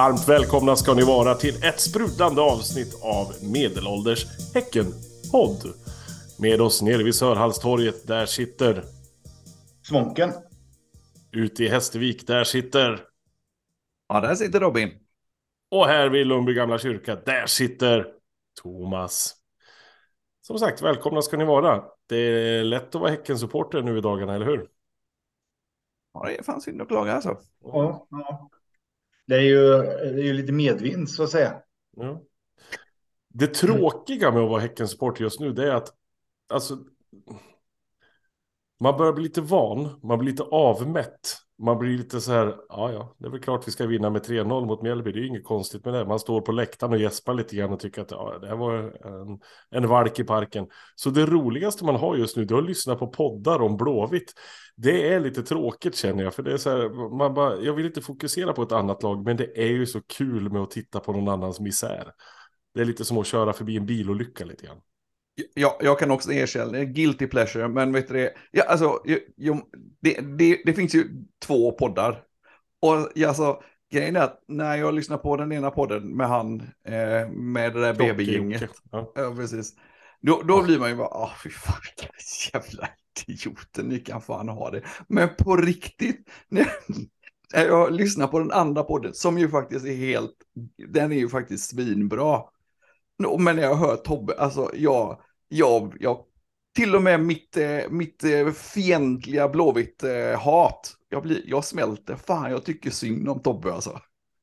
Varmt 0.00 0.28
välkomna 0.28 0.76
ska 0.76 0.94
ni 0.94 1.02
vara 1.02 1.34
till 1.34 1.64
ett 1.64 1.80
sprudlande 1.80 2.40
avsnitt 2.40 3.00
av 3.02 3.26
Medelålders 3.52 4.26
Häcken-podd. 4.54 5.74
Med 6.38 6.60
oss 6.60 6.82
nere 6.82 7.02
vid 7.02 7.14
Sörhallstorget, 7.14 8.06
där 8.06 8.26
sitter... 8.26 8.84
Svånken. 9.88 10.32
Ute 11.32 11.64
i 11.64 11.68
Hästervik, 11.68 12.26
där 12.26 12.44
sitter... 12.44 13.00
Ja, 14.08 14.20
där 14.20 14.34
sitter 14.34 14.60
Robin. 14.60 14.90
Och 15.70 15.86
här 15.86 16.08
vid 16.08 16.26
Lundby 16.26 16.54
gamla 16.54 16.78
kyrka, 16.78 17.16
där 17.16 17.46
sitter 17.46 18.06
Thomas. 18.62 19.34
Som 20.40 20.58
sagt, 20.58 20.82
välkomna 20.82 21.22
ska 21.22 21.36
ni 21.36 21.44
vara. 21.44 21.84
Det 22.08 22.16
är 22.16 22.64
lätt 22.64 22.94
att 22.94 23.00
vara 23.00 23.10
Häcken-supporter 23.10 23.82
nu 23.82 23.98
i 23.98 24.00
dagarna, 24.00 24.34
eller 24.34 24.46
hur? 24.46 24.68
Ja, 26.14 26.24
det 26.26 26.38
är 26.38 26.42
fan 26.42 26.60
synd 26.60 26.82
att 26.82 26.88
klaga 26.88 27.12
alltså. 27.12 27.38
Ja, 27.62 28.06
ja. 28.10 28.50
Det 29.30 29.36
är 29.36 29.40
ju, 29.40 29.82
det 29.82 30.20
är 30.20 30.24
ju 30.24 30.32
lite 30.32 30.52
medvind 30.52 31.10
så 31.10 31.22
att 31.22 31.30
säga. 31.30 31.62
Ja. 31.96 32.22
Det 33.28 33.46
tråkiga 33.46 34.30
med 34.30 34.42
att 34.42 34.50
vara 34.50 34.60
häckens 34.60 34.90
support 34.90 35.20
just 35.20 35.40
nu, 35.40 35.52
det 35.52 35.66
är 35.66 35.74
att 35.74 35.88
alltså, 36.48 36.78
man 38.80 38.96
börjar 38.96 39.12
bli 39.12 39.24
lite 39.24 39.40
van, 39.40 40.00
man 40.02 40.18
blir 40.18 40.30
lite 40.30 40.42
avmätt. 40.42 41.36
Man 41.62 41.78
blir 41.78 41.98
lite 41.98 42.20
så 42.20 42.32
här, 42.32 42.56
ja 42.68 42.92
ja, 42.92 43.14
det 43.18 43.26
är 43.26 43.30
väl 43.30 43.40
klart 43.40 43.68
vi 43.68 43.72
ska 43.72 43.86
vinna 43.86 44.10
med 44.10 44.22
3-0 44.22 44.66
mot 44.66 44.82
Mjällby, 44.82 45.12
det 45.12 45.18
är 45.18 45.20
ju 45.20 45.28
inget 45.28 45.44
konstigt 45.44 45.84
med 45.84 45.94
det. 45.94 46.06
Man 46.06 46.18
står 46.18 46.40
på 46.40 46.52
läktaren 46.52 46.92
och 46.92 46.98
gäspar 46.98 47.34
lite 47.34 47.56
grann 47.56 47.72
och 47.72 47.80
tycker 47.80 48.02
att 48.02 48.10
ja, 48.10 48.38
det 48.40 48.46
här 48.46 48.56
var 48.56 48.74
en, 48.74 49.40
en 49.70 49.88
valk 49.88 50.18
i 50.18 50.24
parken. 50.24 50.66
Så 50.94 51.10
det 51.10 51.26
roligaste 51.26 51.84
man 51.84 51.96
har 51.96 52.16
just 52.16 52.36
nu, 52.36 52.44
det 52.44 52.54
är 52.54 52.58
att 52.58 52.64
lyssna 52.64 52.96
på 52.96 53.06
poddar 53.06 53.62
om 53.62 53.76
Blåvitt. 53.76 54.32
Det 54.76 55.12
är 55.12 55.20
lite 55.20 55.42
tråkigt 55.42 55.96
känner 55.96 56.24
jag, 56.24 56.34
för 56.34 56.42
det 56.42 56.52
är 56.52 56.56
så 56.56 56.70
här, 56.70 57.16
man 57.18 57.34
bara, 57.34 57.60
jag 57.60 57.74
vill 57.74 57.86
inte 57.86 58.00
fokusera 58.00 58.52
på 58.52 58.62
ett 58.62 58.72
annat 58.72 59.02
lag, 59.02 59.24
men 59.24 59.36
det 59.36 59.58
är 59.58 59.70
ju 59.70 59.86
så 59.86 60.00
kul 60.02 60.52
med 60.52 60.62
att 60.62 60.70
titta 60.70 61.00
på 61.00 61.12
någon 61.12 61.28
annans 61.28 61.60
misär. 61.60 62.12
Det 62.74 62.80
är 62.80 62.84
lite 62.84 63.04
som 63.04 63.18
att 63.18 63.26
köra 63.26 63.52
förbi 63.52 63.76
en 63.76 63.86
bilolycka 63.86 64.44
lite 64.44 64.66
grann. 64.66 64.80
Ja, 65.54 65.78
jag 65.80 65.98
kan 65.98 66.10
också 66.10 66.32
erkänna, 66.32 66.72
det 66.72 66.84
guilty 66.84 67.26
pleasure, 67.26 67.68
men 67.68 67.92
vet 67.92 68.08
du 68.08 68.14
det, 68.14 68.34
ja, 68.50 68.64
alltså, 68.68 69.00
jag, 69.04 69.18
jag, 69.36 69.60
det, 70.00 70.20
det, 70.20 70.62
det 70.64 70.72
finns 70.72 70.94
ju 70.94 71.08
två 71.46 71.72
poddar. 71.72 72.22
Och 72.82 73.08
ja, 73.14 73.28
alltså, 73.28 73.62
grejen 73.92 74.16
är 74.16 74.20
att 74.20 74.44
när 74.48 74.76
jag 74.76 74.94
lyssnar 74.94 75.18
på 75.18 75.36
den 75.36 75.52
ena 75.52 75.70
podden 75.70 76.16
med 76.16 76.28
han, 76.28 76.60
eh, 76.84 77.28
med 77.30 77.72
det 77.72 77.80
där 77.80 77.94
BB-gänget, 77.94 78.70
Ja. 78.90 79.12
ja, 79.14 79.34
precis, 79.36 79.74
då, 80.20 80.42
då 80.42 80.62
blir 80.62 80.78
man 80.78 80.90
ju 80.90 80.96
bara, 80.96 81.08
ah, 81.08 81.32
fy 81.44 81.50
fan, 81.50 81.74
jävla 82.52 82.88
idioter, 83.26 83.82
ni 83.82 83.98
kan 83.98 84.22
fan 84.22 84.48
ha 84.48 84.70
det. 84.70 84.82
Men 85.08 85.28
på 85.38 85.56
riktigt, 85.56 86.30
när 86.48 87.64
jag 87.64 87.92
lyssnar 87.92 88.26
på 88.26 88.38
den 88.38 88.52
andra 88.52 88.82
podden, 88.82 89.14
som 89.14 89.38
ju 89.38 89.48
faktiskt 89.48 89.86
är 89.86 89.96
helt, 89.96 90.34
den 90.88 91.12
är 91.12 91.16
ju 91.16 91.28
faktiskt 91.28 91.70
svinbra. 91.70 92.42
Men 93.38 93.56
när 93.56 93.62
jag 93.62 93.76
hör 93.76 93.96
Tobbe, 93.96 94.34
alltså 94.38 94.70
jag, 94.74 95.20
jag, 95.50 95.96
jag 96.00 96.24
till 96.76 96.94
och 96.94 97.02
med 97.02 97.20
mitt, 97.20 97.56
eh, 97.56 97.78
mitt 97.90 98.24
eh, 98.24 98.50
fientliga 98.52 99.48
blåvitt 99.48 100.02
eh, 100.02 100.40
hat, 100.40 100.92
jag, 101.08 101.22
blir, 101.22 101.42
jag 101.46 101.64
smälter, 101.64 102.16
fan 102.16 102.50
jag 102.50 102.64
tycker 102.64 102.90
synd 102.90 103.28
om 103.28 103.42
Tobbe 103.42 103.72
alltså. 103.72 104.00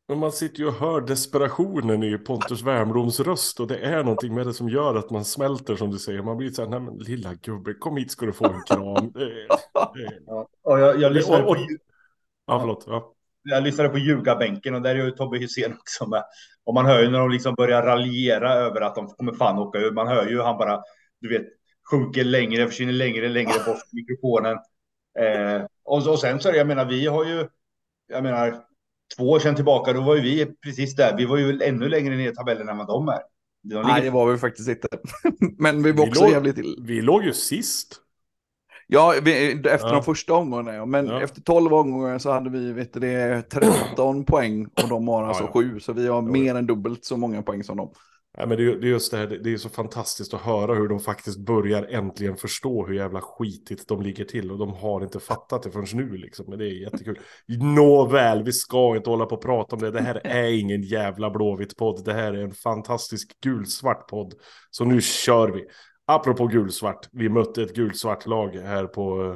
Men 0.10 0.20
man 0.20 0.32
sitter 0.32 0.60
ju 0.60 0.68
och 0.68 0.74
hör 0.74 1.02
desperationen 1.02 2.04
i 2.04 2.18
Pontus 2.18 2.62
Wernbloms 2.62 3.20
röst 3.20 3.60
och 3.60 3.68
det 3.68 3.78
är 3.78 4.04
någonting 4.04 4.34
med 4.34 4.46
det 4.48 4.54
som 4.54 4.70
gör 4.70 4.96
att 4.96 5.10
man 5.10 5.26
smälter 5.26 5.76
som 5.76 5.92
du 5.92 5.98
säger. 6.00 6.22
Man 6.22 6.38
blir 6.38 6.50
så 6.50 6.62
här, 6.62 6.70
nej 6.70 6.80
men 6.80 6.98
lilla 6.98 7.34
gubbe, 7.34 7.74
kom 7.74 7.98
hit 7.98 8.12
ska 8.12 8.26
du 8.26 8.34
få 8.34 8.46
en 8.46 8.64
kram. 8.68 9.12
Ja. 10.26 10.48
Och 10.64 10.80
jag, 10.80 11.02
jag, 11.02 11.12
lyssnade 11.12 11.44
Och- 11.44 11.56
på, 11.56 11.62
Ja, 12.48 12.60
förlåt. 12.60 12.84
Ja. 12.88 13.14
jag 13.44 13.64
lyssnade 13.64 13.90
på 13.90 13.98
ljugarbänken 13.98 14.76
och 14.76 14.82
där 14.82 14.96
är 14.96 15.06
ju 15.06 15.12
Tobbe 15.12 15.38
Hysén 15.38 15.74
också 15.74 16.08
med. 16.08 16.24
Och 16.66 16.74
man 16.74 16.86
hör 16.86 17.02
ju 17.02 17.10
när 17.10 17.20
de 17.20 17.30
liksom 17.32 17.56
börjar 17.56 17.84
raljera 17.84 18.54
över 18.54 18.82
att 18.82 18.96
de 18.96 19.08
kommer 19.08 19.34
fan 19.34 19.58
åka 19.60 19.80
ur. 19.80 19.92
Man 19.92 20.08
hör 20.08 20.28
ju 20.28 20.42
han 20.42 20.58
bara, 20.58 20.82
du 21.22 21.30
vet, 21.30 21.46
sjunker 21.92 22.24
längre, 22.24 22.68
försvinner 22.68 22.94
längre, 22.94 23.30
längre 23.30 23.54
bort 23.54 23.64
från 23.66 23.76
mikrofonen. 23.92 24.58
Eh, 25.20 25.66
och, 25.84 26.08
och 26.08 26.20
sen 26.20 26.40
så 26.40 26.48
är 26.48 26.52
det, 26.52 26.58
jag 26.58 26.68
menar, 26.68 26.86
vi 26.86 27.08
har 27.08 27.26
ju, 27.26 27.48
jag 28.08 28.24
menar, 28.24 28.56
två 29.18 29.24
år 29.30 29.40
sedan 29.40 29.56
tillbaka, 29.56 29.94
då 29.94 30.02
var 30.02 30.16
ju 30.16 30.22
vi 30.22 30.46
precis 30.46 30.96
där. 30.96 31.18
Vi 31.18 31.26
var 31.26 31.38
ju 31.38 31.62
ännu 31.64 31.90
längre 31.90 32.16
ner 32.16 32.32
i 32.32 32.36
tabellen 32.36 32.70
än 32.70 32.78
vad 32.78 32.88
de 32.88 33.08
är. 33.08 33.20
De 33.64 33.76
Nej, 33.82 33.86
ligger 33.96 34.02
det 34.02 34.10
var 34.10 34.32
vi 34.32 34.38
faktiskt 34.38 34.70
inte. 34.70 34.88
Men 35.58 35.84
vi 35.84 35.92
var 35.92 36.06
Vi 36.06 36.12
också 36.12 36.24
låg- 36.24 36.32
jävligt 36.32 36.56
till. 36.56 36.76
Vi 36.88 37.02
låg 37.02 37.24
ju 37.24 37.34
sist. 37.34 38.02
Ja, 38.90 39.14
vi, 39.24 39.52
efter 39.52 39.88
Ja. 39.88 39.94
de 39.94 40.04
första 40.04 40.34
omgångarna, 40.34 40.74
ja. 40.76 40.86
men 40.86 41.08
Ja. 41.08 41.22
efter 41.22 41.42
12 41.42 41.74
omgångar 41.74 42.20
så 42.20 42.32
hade 42.32 42.50
vi 42.50 42.72
vet 42.74 42.94
du, 42.94 43.00
det, 43.00 43.42
13 43.42 44.26
poäng 44.26 44.66
och 44.84 44.90
de 44.90 45.08
har 45.08 45.24
alltså 45.24 45.44
Ja, 45.44 45.52
7, 45.54 45.80
så 45.80 45.94
vi 45.94 46.08
har 46.08 46.16
Ja. 46.16 46.22
mer 46.22 46.56
än 46.56 46.68
dubbelt 46.68 47.06
så 47.06 47.18
många 47.18 47.42
poäng 47.42 47.64
som 47.64 47.78
dem. 47.78 47.92
Ja, 48.40 48.46
men 48.46 48.58
det, 48.58 48.64
är- 48.64 48.86
just 48.86 49.12
det 49.12 49.18
här, 49.18 49.28
det 49.28 49.54
är 49.54 49.58
så 49.58 49.70
fantastiskt 49.70 50.34
att 50.34 50.42
höra 50.42 50.74
hur 50.76 50.88
de 50.88 51.00
faktiskt 51.00 51.40
börjar 51.40 51.84
äntligen 51.84 52.38
förstå 52.38 52.86
hur 52.88 52.94
jävla 52.94 53.22
skitigt 53.22 53.88
de 53.88 54.02
ligger 54.02 54.26
till. 54.26 54.52
Och 54.52 54.58
de 54.58 54.74
har 54.74 55.04
inte 55.04 55.20
fattat 55.20 55.64
det 55.64 55.72
förrän 55.72 55.88
nu 55.94 56.18
liksom. 56.18 56.46
Men 56.50 56.60
det 56.60 56.66
är 56.66 56.82
jättekul. 56.82 57.20
Nåväl, 57.76 58.44
vi 58.44 58.52
ska 58.54 58.96
inte 58.96 59.10
hålla 59.10 59.26
på 59.26 59.36
och 59.36 59.42
prata 59.42 59.76
om 59.76 59.82
det. 59.82 59.92
Det 59.92 60.02
här 60.02 60.22
är 60.28 60.60
ingen 60.60 60.82
jävla 60.82 61.30
blåvitt 61.30 61.78
podd. 61.78 62.06
Det 62.06 62.14
här 62.14 62.34
är 62.34 62.44
en 62.44 62.54
fantastisk 62.54 63.42
gulsvart 63.44 64.08
podd. 64.10 64.34
Så 64.72 64.86
nu 64.86 65.02
kör 65.02 65.52
vi. 65.52 65.66
Apropå 66.06 66.48
gulsvart, 66.48 67.08
vi 67.12 67.30
mötte 67.30 67.62
ett 67.64 67.76
gulsvart 67.76 68.26
lag 68.26 68.56
här 68.56 68.86
på 68.86 69.24
eh, 69.24 69.36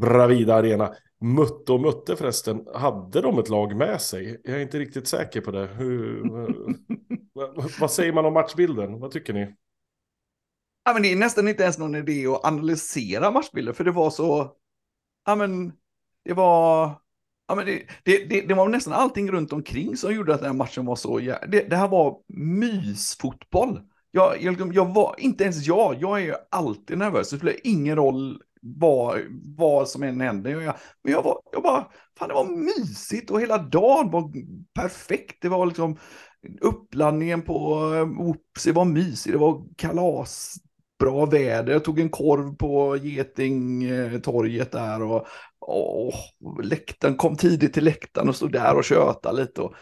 Bravida 0.00 0.54
Arena. 0.54 0.94
Mötte 1.24 1.72
och 1.72 1.80
mötte 1.80 2.16
förresten, 2.16 2.66
hade 2.74 3.20
de 3.20 3.38
ett 3.38 3.48
lag 3.48 3.76
med 3.76 4.00
sig? 4.00 4.40
Jag 4.44 4.56
är 4.56 4.60
inte 4.60 4.78
riktigt 4.78 5.08
säker 5.08 5.40
på 5.40 5.50
det. 5.50 5.66
Hur, 5.66 6.22
vad, 7.80 7.90
säger 7.90 8.12
man 8.12 8.24
om 8.24 8.34
matchbilden? 8.34 9.00
Vad 9.00 9.10
tycker 9.10 9.32
ni? 9.32 9.54
Ja, 10.84 10.92
men 10.92 11.02
det 11.02 11.12
är 11.12 11.16
nästan 11.16 11.48
inte 11.48 11.62
ens 11.62 11.78
någon 11.78 11.94
idé 11.94 12.26
att 12.26 12.44
analysera 12.44 13.30
matchbilder, 13.30 13.72
för 13.72 13.84
det 13.84 13.90
var 13.90 14.10
så... 14.10 14.56
Ja, 15.26 15.34
men 15.34 15.72
det 16.24 16.32
var... 16.32 16.90
Ja, 17.48 17.54
men 17.54 17.66
det, 17.66 17.82
det, 18.02 18.24
det, 18.24 18.40
det 18.40 18.54
var 18.54 18.68
nästan 18.68 18.92
allting 18.92 19.30
runt 19.30 19.52
omkring 19.52 19.96
som 19.96 20.14
gjorde 20.14 20.34
att 20.34 20.40
den 20.40 20.50
här 20.50 20.56
matchen 20.56 20.86
var 20.86 20.96
så... 20.96 21.18
Det, 21.18 21.70
det 21.70 21.76
här 21.76 21.88
var 21.88 22.18
mysfotboll. 22.28 23.80
Jag, 24.10 24.42
jag, 24.42 24.74
jag 24.74 24.94
var, 24.94 25.14
inte 25.18 25.44
ens 25.44 25.66
jag, 25.66 25.96
jag 26.00 26.20
är 26.20 26.24
ju 26.24 26.34
alltid 26.50 26.98
nervös. 26.98 27.30
Det 27.30 27.36
spelar 27.36 27.56
ingen 27.64 27.96
roll 27.96 28.42
vad, 28.64 29.20
vad 29.56 29.88
som 29.88 30.02
än 30.02 30.20
händer. 30.20 30.50
Jag, 30.50 30.74
men 31.02 31.12
jag 31.12 31.22
var, 31.22 31.40
jag 31.52 31.62
bara, 31.62 31.86
fan 32.18 32.28
det 32.28 32.34
var 32.34 32.44
mysigt 32.44 33.30
och 33.30 33.40
hela 33.40 33.58
dagen 33.58 34.10
var 34.10 34.32
perfekt. 34.74 35.36
Det 35.40 35.48
var 35.48 35.66
liksom 35.66 35.96
uppladdningen 36.60 37.42
på 37.42 37.74
eh, 37.94 38.20
Oops, 38.20 38.64
det 38.64 38.72
var 38.72 38.84
mysigt, 38.84 39.32
det 39.32 39.38
var 39.38 39.64
kalas, 39.76 40.56
bra 40.98 41.26
väder. 41.26 41.72
Jag 41.72 41.84
tog 41.84 42.00
en 42.00 42.08
korv 42.08 42.56
på 42.56 42.96
Getingtorget 42.96 44.72
där 44.72 45.02
och, 45.02 45.26
och 45.60 46.64
läktaren 46.64 47.16
kom 47.16 47.36
tidigt 47.36 47.74
till 47.74 47.84
läktaren 47.84 48.28
och 48.28 48.36
stod 48.36 48.52
där 48.52 48.76
och 48.76 48.84
tjötade 48.84 49.42
lite. 49.42 49.62
Och, 49.62 49.74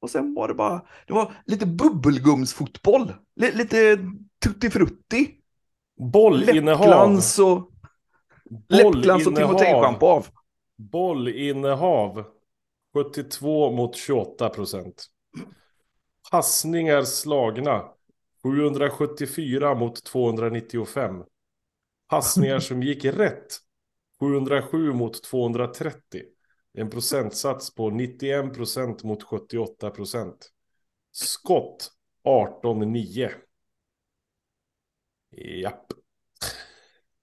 och 0.00 0.10
sen 0.10 0.34
var 0.34 0.48
det 0.48 0.54
bara, 0.54 0.82
det 1.06 1.12
var 1.12 1.32
lite 1.46 1.66
bubbelgumsfotboll, 1.66 3.12
lite 3.36 3.98
tuttifrutti, 4.44 5.30
Bollinnehav. 6.12 6.80
läppglans 6.80 7.38
och 7.38 7.70
läppglans 8.68 9.26
och 9.26 9.36
Timotejschampo 9.36 10.06
av. 10.06 10.26
Bollinnehav. 10.76 12.24
72 12.94 13.70
mot 13.70 13.96
28 13.96 14.48
procent. 14.48 15.06
Passningar 16.30 17.02
slagna. 17.02 17.84
774 18.42 19.74
mot 19.74 20.04
295. 20.04 21.24
Passningar 22.08 22.58
som 22.58 22.82
gick 22.82 23.04
rätt. 23.04 23.56
707 24.20 24.92
mot 24.92 25.22
230. 25.22 26.22
En 26.72 26.90
procentsats 26.90 27.74
på 27.74 27.90
91 27.90 28.54
procent 28.54 29.04
mot 29.04 29.22
78 29.22 29.90
procent. 29.90 30.50
Skott 31.12 31.90
18-9. 32.24 33.30
Japp. 35.36 35.99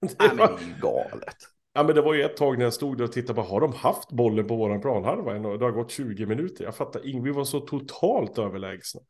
Det 0.00 0.14
Nej, 0.18 0.28
men 0.28 0.36
var- 0.36 0.58
det 0.58 0.64
är 0.64 0.80
galet. 0.80 1.36
Ja 1.72 1.82
men 1.82 1.94
det 1.94 2.02
var 2.02 2.14
ju 2.14 2.22
ett 2.22 2.36
tag 2.36 2.58
när 2.58 2.64
jag 2.64 2.74
stod 2.74 2.96
där 2.98 3.04
och 3.04 3.12
tittade 3.12 3.34
på, 3.34 3.42
har 3.42 3.60
de 3.60 3.72
haft 3.72 4.12
bollen 4.12 4.46
på 4.46 4.56
våran 4.56 4.80
planhalva 4.80 5.32
Det 5.32 5.64
har 5.64 5.70
gått 5.72 5.90
20 5.90 6.26
minuter. 6.26 6.64
Jag 6.64 6.74
fattar 6.76 7.06
inget, 7.08 7.24
vi 7.24 7.30
var 7.30 7.44
så 7.44 7.60
totalt 7.60 8.38
överlägsna. 8.38 9.00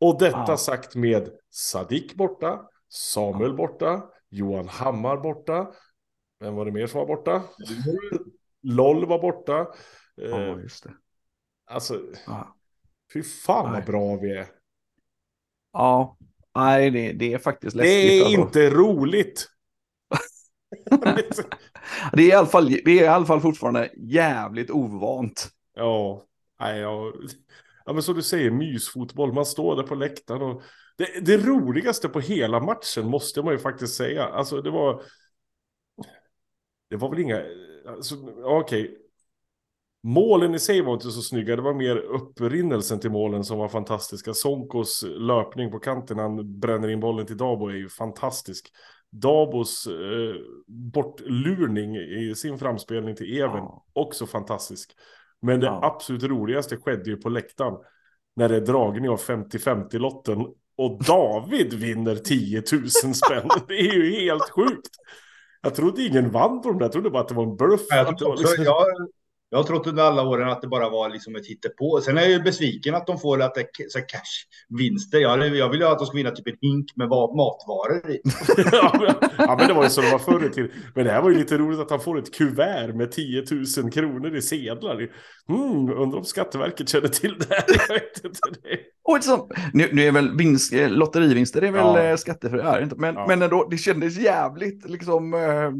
Och 0.00 0.18
detta 0.18 0.44
Ja. 0.48 0.56
sagt 0.56 0.94
med 0.96 1.28
Sadik 1.50 2.14
borta, 2.14 2.60
Samuel 2.88 3.54
borta, 3.56 4.02
Johan 4.30 4.68
Hammar 4.68 5.16
borta. 5.16 5.72
Vem 6.40 6.54
var 6.54 6.64
det 6.64 6.72
mer 6.72 6.86
som 6.86 6.98
var 7.00 7.06
borta? 7.06 7.42
LOL 8.62 9.06
var 9.06 9.18
borta. 9.18 9.58
Eh, 10.22 10.30
Ja, 10.30 10.60
just 10.60 10.84
det. 10.84 10.90
alltså, 11.66 12.00
Ja. 12.26 12.56
fy 13.12 13.22
fan 13.22 13.72
vad 13.72 13.84
bra 13.84 14.16
vi 14.16 14.36
är. 14.36 14.46
Ja, 15.72 16.16
nej, 16.54 16.90
det, 16.90 17.12
det 17.12 17.32
är 17.32 17.38
faktiskt 17.38 17.76
Det 17.76 17.82
läskigt. 17.82 18.10
är 18.22 18.24
alltså. 18.24 18.40
inte 18.40 18.70
roligt. 18.70 19.46
Det 22.12 22.22
är, 22.22 22.28
i 22.28 22.32
alla 22.32 22.46
fall, 22.46 22.66
det 22.66 23.00
är 23.00 23.04
i 23.04 23.06
alla 23.06 23.26
fall 23.26 23.40
fortfarande 23.40 23.90
jävligt 23.96 24.70
ovant. 24.70 25.48
ja, 25.74 26.22
nej, 26.60 26.80
ja. 26.80 27.12
ja, 27.84 27.92
men 27.92 28.02
som 28.02 28.14
du 28.14 28.22
säger, 28.22 28.50
mysfotboll. 28.50 29.32
Man 29.32 29.46
står 29.46 29.76
där 29.76 29.82
på 29.82 29.94
läktaren 29.94 30.42
och 30.42 30.62
det, 30.96 31.20
det 31.20 31.36
roligaste 31.36 32.08
på 32.08 32.20
hela 32.20 32.60
matchen 32.60 33.06
måste 33.06 33.42
man 33.42 33.52
ju 33.52 33.58
faktiskt 33.58 33.94
säga. 33.94 34.24
Alltså 34.24 34.62
det 34.62 34.70
var... 34.70 35.02
Det 36.90 36.96
var 36.96 37.10
väl 37.10 37.18
inga... 37.18 37.42
Alltså, 37.88 38.14
okej. 38.44 38.82
Okay. 38.82 38.96
Målen 40.02 40.54
i 40.54 40.58
sig 40.58 40.82
var 40.82 40.94
inte 40.94 41.10
så 41.10 41.22
snygga, 41.22 41.56
det 41.56 41.62
var 41.62 41.74
mer 41.74 41.96
upprinnelsen 41.96 43.00
till 43.00 43.10
målen 43.10 43.44
som 43.44 43.58
var 43.58 43.68
fantastiska. 43.68 44.34
Sonkos 44.34 45.04
löpning 45.06 45.70
på 45.70 45.78
kanten, 45.78 46.18
han 46.18 46.60
bränner 46.60 46.88
in 46.88 47.00
bollen 47.00 47.26
till 47.26 47.36
Dabo 47.36 47.68
är 47.68 47.74
ju 47.74 47.88
fantastisk. 47.88 48.72
Dabos 49.10 49.86
eh, 49.86 50.34
bortlurning 50.66 51.96
i 51.96 52.34
sin 52.34 52.58
framspelning 52.58 53.16
till 53.16 53.38
Even, 53.38 53.56
ja. 53.56 53.84
också 53.92 54.26
fantastisk. 54.26 54.92
Men 55.42 55.60
det 55.60 55.66
ja. 55.66 55.80
absolut 55.82 56.22
roligaste 56.22 56.76
skedde 56.76 57.10
ju 57.10 57.16
på 57.16 57.28
läktaren. 57.28 57.74
När 58.36 58.48
det 58.48 58.56
är 58.56 58.60
dragning 58.60 59.08
av 59.10 59.20
50-50-lotten 59.20 60.46
och 60.76 61.04
David 61.04 61.74
vinner 61.74 62.16
10 62.16 62.62
000 62.72 63.14
spänn. 63.14 63.48
Det 63.68 63.74
är 63.74 63.94
ju 63.94 64.10
helt 64.10 64.50
sjukt. 64.50 64.90
Jag 65.62 65.74
trodde 65.74 66.02
ingen 66.02 66.30
vann 66.30 66.62
på 66.62 66.68
de 66.68 66.78
där, 66.78 66.84
jag 66.84 66.92
trodde 66.92 67.10
bara 67.10 67.22
att 67.22 67.28
det 67.28 67.34
var 67.34 67.42
en 67.42 67.56
bluff. 67.56 67.80
Jag, 67.90 68.20
liksom... 68.38 68.64
jag, 68.64 68.84
jag 69.50 69.58
har 69.58 69.64
trott 69.64 69.86
under 69.86 70.02
alla 70.02 70.22
åren 70.22 70.48
att 70.48 70.62
det 70.62 70.68
bara 70.68 70.88
var 70.88 71.10
liksom 71.10 71.36
ett 71.36 71.46
hittepå. 71.46 72.00
Sen 72.00 72.18
är 72.18 72.22
jag 72.22 72.30
ju 72.30 72.42
besviken 72.42 72.94
att 72.94 73.06
de 73.06 73.18
får 73.18 73.42
att 73.42 73.54
det 73.54 73.66
så 73.88 73.98
cash-vinster. 73.98 75.18
Jag, 75.18 75.56
jag 75.56 75.68
vill 75.68 75.80
ju 75.80 75.86
att 75.86 75.98
de 75.98 76.06
ska 76.06 76.16
vinna 76.16 76.30
typ 76.30 76.46
en 76.46 76.56
hink 76.60 76.96
med 76.96 77.08
matvaror 77.08 78.10
i. 78.10 78.20
ja, 79.38 79.56
men 79.58 79.68
det 79.68 79.74
var 79.74 79.84
ju 79.84 79.90
så 79.90 80.00
det 80.00 80.10
var 80.10 80.18
förr 80.18 80.48
tiden. 80.48 80.70
Men 80.94 81.04
det 81.04 81.12
här 81.12 81.22
var 81.22 81.30
ju 81.30 81.38
lite 81.38 81.58
roligt 81.58 81.80
att 81.80 81.90
han 81.90 82.00
får 82.00 82.18
ett 82.18 82.34
kuvert 82.34 82.92
med 82.92 83.12
10 83.12 83.44
000 83.82 83.92
kronor 83.92 84.36
i 84.36 84.42
sedlar. 84.42 85.08
Mm, 85.48 85.90
undrar 85.90 86.18
om 86.18 86.24
Skatteverket 86.24 86.88
känner 86.88 87.08
till 87.08 87.38
det 87.38 87.54
här. 87.54 87.64
Jag 87.88 87.94
vet 87.94 88.24
inte 88.24 88.40
det. 88.62 88.78
Och 89.02 89.16
liksom, 89.16 89.48
nu, 89.72 89.88
nu 89.92 90.02
är 90.02 90.12
väl 90.12 90.36
vinst, 90.36 90.72
eh, 90.72 90.88
lotterivinster 90.88 91.62
är 91.62 91.70
väl 91.70 91.80
ja. 91.80 92.02
Eh, 92.02 92.16
skattefria, 92.16 92.88
men, 92.96 93.14
ja. 93.14 93.26
men 93.28 93.42
ändå, 93.42 93.68
det 93.70 93.76
kändes 93.76 94.18
jävligt 94.18 94.90
liksom 94.90 95.34
äh, 95.34 95.70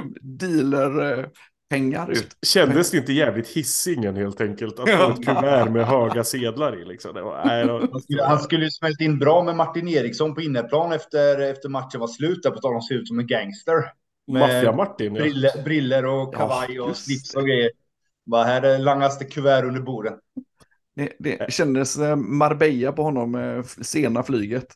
dealer. 0.20 1.28
Pengar 1.68 2.10
ut. 2.10 2.36
Kändes 2.42 2.90
det 2.90 2.98
inte 2.98 3.12
jävligt 3.12 3.48
hissingen 3.48 4.16
helt 4.16 4.40
enkelt? 4.40 4.78
Att 4.78 4.90
få 4.98 5.10
ett 5.10 5.26
kuvert 5.26 5.70
med 5.70 5.86
höga 5.86 6.24
sedlar 6.24 6.82
i 6.82 6.84
liksom. 6.84 7.14
Det 7.14 7.22
var, 7.22 7.44
nej, 7.44 7.66
då... 7.66 7.88
han, 7.92 8.00
skulle, 8.00 8.22
han 8.24 8.38
skulle 8.38 8.64
ju 8.64 8.70
smält 8.70 9.00
in 9.00 9.18
bra 9.18 9.42
med 9.42 9.56
Martin 9.56 9.88
Eriksson 9.88 10.34
på 10.34 10.40
inneplan 10.40 10.92
efter, 10.92 11.40
efter 11.40 11.68
matchen 11.68 12.00
var 12.00 12.08
slut. 12.08 12.42
Där 12.42 12.50
på 12.50 12.60
tal 12.60 12.74
om 12.74 12.80
se 12.80 12.94
ut 12.94 13.08
som 13.08 13.18
en 13.18 13.26
gangster. 13.26 13.84
Maffia-Martin. 14.32 15.14
Ja. 15.14 15.22
Briller, 15.22 15.62
briller 15.64 16.06
och 16.06 16.34
kavaj 16.34 16.68
ja, 16.70 16.82
och 16.82 16.96
slips 16.96 17.34
och 17.34 17.46
grejer. 17.46 17.70
Bara 18.26 18.44
här 18.44 18.78
langas 18.78 19.18
det 19.18 19.24
kuvert 19.24 19.64
under 19.64 19.80
borden. 19.80 20.14
Det, 20.96 21.12
det 21.18 21.52
kändes 21.52 21.98
eh, 21.98 22.16
Marbella 22.16 22.92
på 22.92 23.02
honom, 23.02 23.64
sena 23.82 24.22
flyget. 24.22 24.66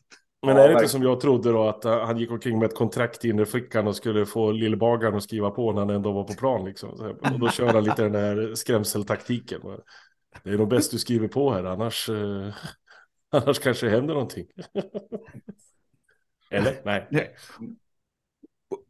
Men 0.43 0.57
är 0.57 0.67
det 0.67 0.73
inte 0.73 0.87
som 0.87 1.03
jag 1.03 1.19
trodde 1.19 1.51
då 1.51 1.67
att 1.67 1.83
han 1.83 2.17
gick 2.17 2.31
omkring 2.31 2.59
med 2.59 2.65
ett 2.65 2.75
kontrakt 2.75 3.25
in 3.25 3.39
i 3.39 3.45
fickan 3.45 3.87
och 3.87 3.95
skulle 3.95 4.25
få 4.25 4.51
lillbagaren 4.51 5.15
att 5.15 5.23
skriva 5.23 5.49
på 5.49 5.71
när 5.71 5.79
han 5.79 5.89
ändå 5.89 6.11
var 6.11 6.23
på 6.23 6.33
plan 6.33 6.65
liksom. 6.65 7.15
Och 7.21 7.39
då 7.39 7.49
kör 7.49 7.73
han 7.73 7.83
lite 7.83 8.03
den 8.03 8.11
där 8.11 8.55
skrämseltaktiken. 8.55 9.61
Det 10.43 10.49
är 10.49 10.57
nog 10.57 10.69
bäst 10.69 10.91
du 10.91 10.99
skriver 10.99 11.27
på 11.27 11.53
här, 11.53 11.63
annars, 11.63 12.09
eh, 12.09 12.53
annars 13.31 13.59
kanske 13.59 13.85
det 13.85 13.91
händer 13.91 14.13
någonting. 14.13 14.45
Eller? 16.51 16.81
Nej. 16.83 17.07
nej 17.11 17.35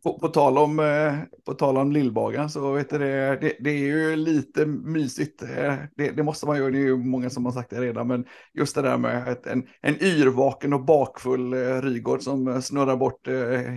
på, 0.03 0.19
på, 0.19 0.27
tal 0.27 0.57
om, 0.57 0.79
eh, 0.79 1.15
på 1.45 1.53
tal 1.53 1.77
om 1.77 1.91
Lillbagan 1.91 2.49
så 2.49 2.71
vet 2.71 2.89
du 2.89 2.97
det, 2.97 3.37
det, 3.41 3.55
det 3.59 3.69
är 3.69 3.77
ju 3.77 4.15
lite 4.15 4.65
mysigt. 4.65 5.41
Eh, 5.41 5.75
det, 5.95 6.11
det, 6.11 6.23
måste 6.23 6.45
man 6.45 6.57
ju, 6.57 6.71
det 6.71 6.77
är 6.77 6.81
ju 6.81 6.97
många 6.97 7.29
som 7.29 7.45
har 7.45 7.51
sagt 7.51 7.69
det 7.69 7.81
redan, 7.81 8.07
men 8.07 8.25
just 8.53 8.75
det 8.75 8.81
där 8.81 8.97
med 8.97 9.27
ett, 9.27 9.47
en, 9.47 9.67
en 9.81 10.03
yrvaken 10.03 10.73
och 10.73 10.85
bakfull 10.85 11.53
eh, 11.53 11.81
Rygård 11.81 12.21
som 12.21 12.61
snurrar 12.61 12.97
bort 12.97 13.27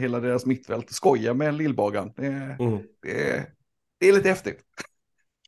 hela 0.00 0.20
deras 0.20 0.46
mittfält, 0.46 0.90
skojar 0.90 1.34
med 1.34 1.54
Lillbagan. 1.54 2.12
Det, 2.16 2.26
mm. 2.26 2.78
det, 3.02 3.46
det 4.00 4.08
är 4.08 4.12
lite 4.12 4.28
häftigt. 4.28 4.60